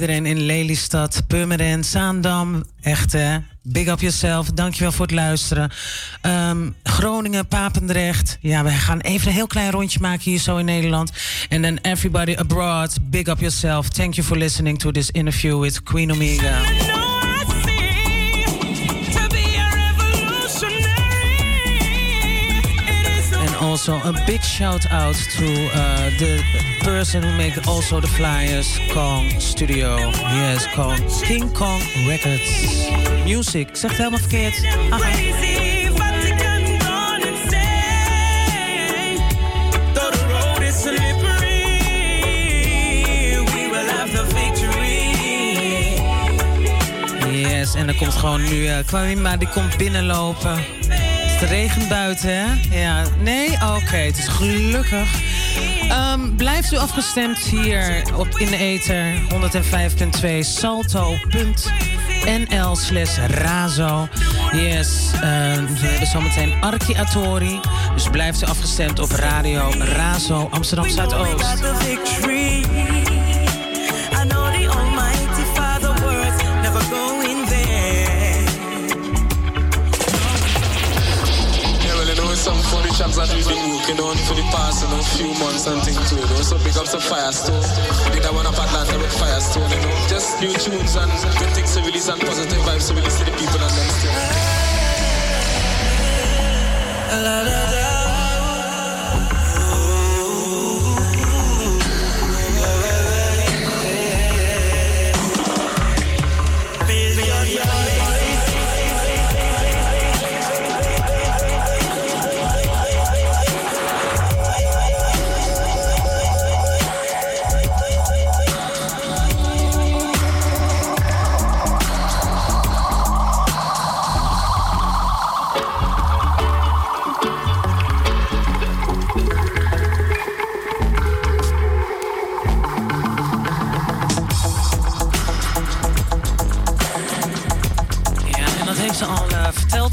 [0.02, 2.64] Iedereen in Lelystad, Purmerend, Zaandam.
[2.82, 3.38] Echt hè.
[3.64, 4.48] Big up yourself.
[4.48, 5.72] Dankjewel voor het luisteren.
[6.22, 8.38] Ehm, Groningen, Papendrecht.
[8.40, 11.12] Ja, we gaan even een heel klein rondje maken hier zo in Nederland.
[11.50, 12.98] And then everybody abroad.
[13.02, 13.90] Big up yourself.
[13.90, 17.01] Thank you for listening to this interview with Queen Omega.
[23.72, 26.44] Also a big shout out to uh, the
[26.82, 29.96] person who make also the flyers, Kong Studio.
[30.36, 31.00] Yes, Kong.
[31.24, 32.90] King Kong Records.
[33.24, 33.70] Music.
[33.70, 34.56] Ik zeg helemaal verkeerd.
[44.36, 45.02] Victory.
[47.32, 50.60] Yes, en dan komt gewoon nu uh, Kwamima, die komt binnenlopen.
[51.42, 52.46] Het regent buiten, hè?
[52.82, 53.54] Ja, nee?
[53.54, 55.10] Oké, het is gelukkig.
[55.90, 61.16] Ehm, blijft u afgestemd hier op in de ether 105.2 salto.nl
[62.76, 64.08] slash razo.
[64.52, 67.60] Yes, ehm, we hebben zometeen Arki Atori.
[67.94, 71.60] Dus blijft u afgestemd op radio Razo Amsterdam Zuidoost.
[83.14, 86.10] Some that we've been working on for the past you know, few months and things
[86.10, 86.16] too.
[86.16, 87.62] You know, so big ups to Firestone.
[88.14, 90.08] Did that one up Atlanta with Firestone, you know.
[90.08, 93.32] Just new tunes and good things to release and positive vibes to release to the
[93.32, 94.62] people and them still.
[97.72, 98.01] dat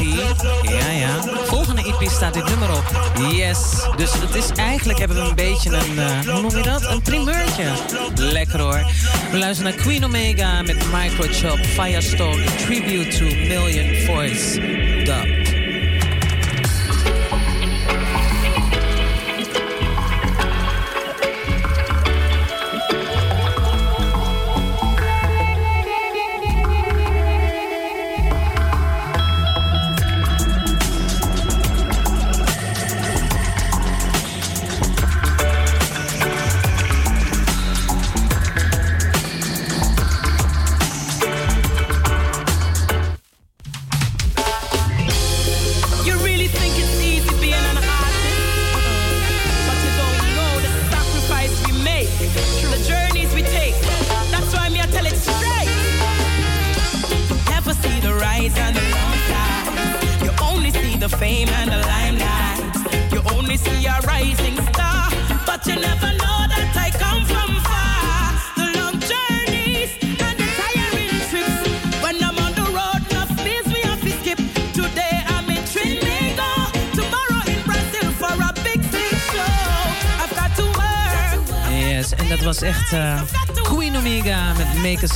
[0.63, 3.13] ja ja, volgende EP staat dit nummer op.
[3.33, 3.59] Yes,
[3.97, 6.87] dus het is eigenlijk hebben we een beetje een, uh, hoe noem je dat?
[6.87, 7.65] Een primeurtje.
[8.15, 8.91] Lekker hoor.
[9.31, 14.61] We luisteren naar Queen Omega met Microchop Firestone, tribute to Million Voice
[15.05, 15.38] Dub.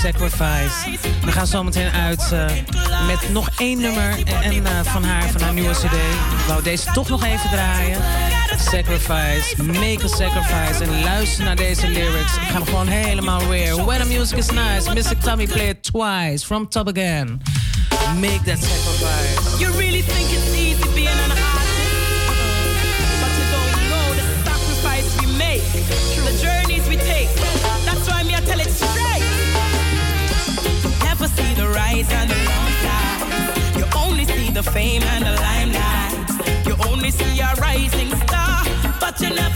[0.03, 0.99] Sacrifice.
[1.25, 2.45] We gaan zo meteen uit uh,
[3.07, 5.85] met nog één nummer en, uh, van haar, van haar nieuwe cd.
[5.85, 7.99] Ik wou deze toch nog even draaien.
[8.59, 10.85] Sacrifice, make a sacrifice.
[10.85, 12.37] En luister naar deze lyrics.
[12.37, 13.85] Ik ga hem gewoon helemaal weer.
[13.85, 15.19] When the music is nice, Mr.
[15.19, 16.47] Tommy play it twice.
[16.47, 17.43] From top again.
[18.21, 19.59] Make that sacrifice.
[19.59, 20.62] You really think it's
[32.05, 33.79] see and the downside.
[33.79, 36.67] You only see the fame and the limelight.
[36.67, 38.65] You only see a rising star,
[39.01, 39.52] but you never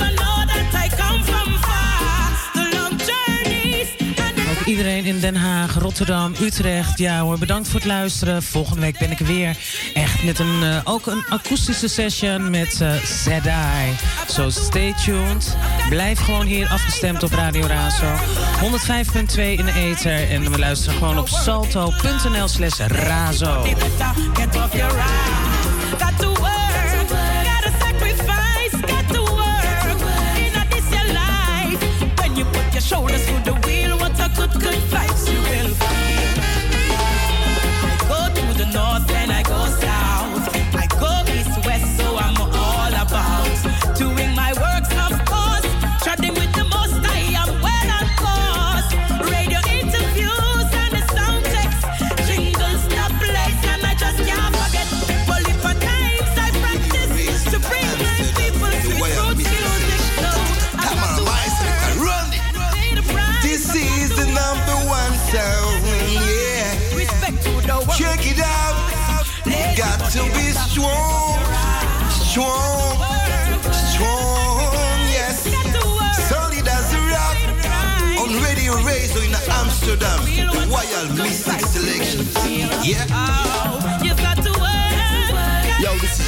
[4.66, 6.98] iedereen in Den Haag, Rotterdam, Utrecht.
[6.98, 8.43] Ja hoor, bedankt voor het luisteren.
[8.43, 9.56] Volgende week ben ik weer.
[9.94, 13.94] Echt met een, uh, ook een akoestische session met uh, Zedai.
[14.26, 15.56] So stay tuned.
[15.88, 18.14] Blijf gewoon hier afgestemd op Radio Razo.
[18.62, 20.30] 105.2 in de ether.
[20.30, 23.64] En we luisteren gewoon op salto.nl slash razo.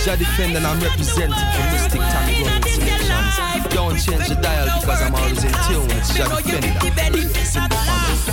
[0.08, 3.74] Yo, this is and I'm representing for Mistic Time Growing Selections.
[3.74, 5.84] Don't change the dial because I'm always in tune.
[5.84, 7.78] with Jaddy Fender.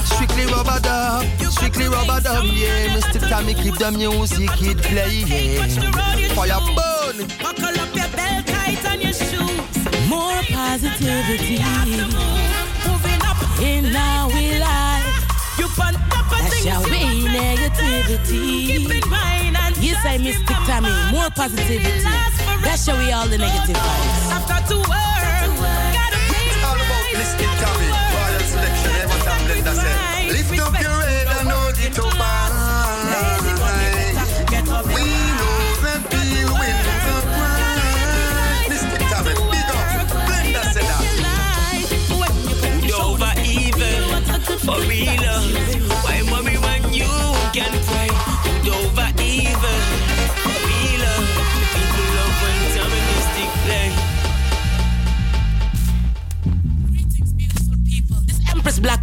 [0.05, 2.95] Strictly rubber dub, strictly rubber dub, yeah.
[2.95, 3.27] Mr.
[3.27, 5.67] Tommy keep the music it playing.
[6.31, 7.27] Fire burn.
[7.43, 10.07] Buckle up your belt tight and your shoes.
[10.07, 11.59] More positivity
[12.87, 15.25] Moving up in our life.
[15.59, 16.65] You on top of That's things.
[16.65, 18.65] your way you wanna negativity.
[18.67, 20.89] Keep in mind and Yes, I just Mistic Tommy.
[21.11, 22.01] More positivity.
[22.63, 24.31] That's how we all the negative vibes.
[24.31, 24.87] I've got to work.
[24.87, 27.19] Gotta pay the All about price.
[27.19, 27.89] Mystic Tommy.
[27.91, 28.91] Royal Selection.
[29.09, 30.31] what I'm say.
[30.31, 32.55] Lift up your head and hold it up high.
[34.95, 35.34] We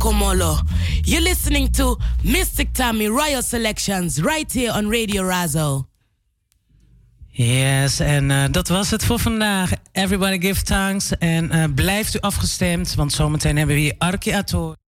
[0.03, 0.59] Empress Black Omolo.
[1.05, 5.87] You're listening to Mystic Tommy Royal Selections right here on Radio Razo.
[7.35, 9.73] Yes, en uh, dat was het voor vandaag.
[9.93, 11.19] Everybody give thanks.
[11.19, 13.95] En uh, blijft u afgestemd, want zometeen hebben we hier
[14.35, 14.82] Ator.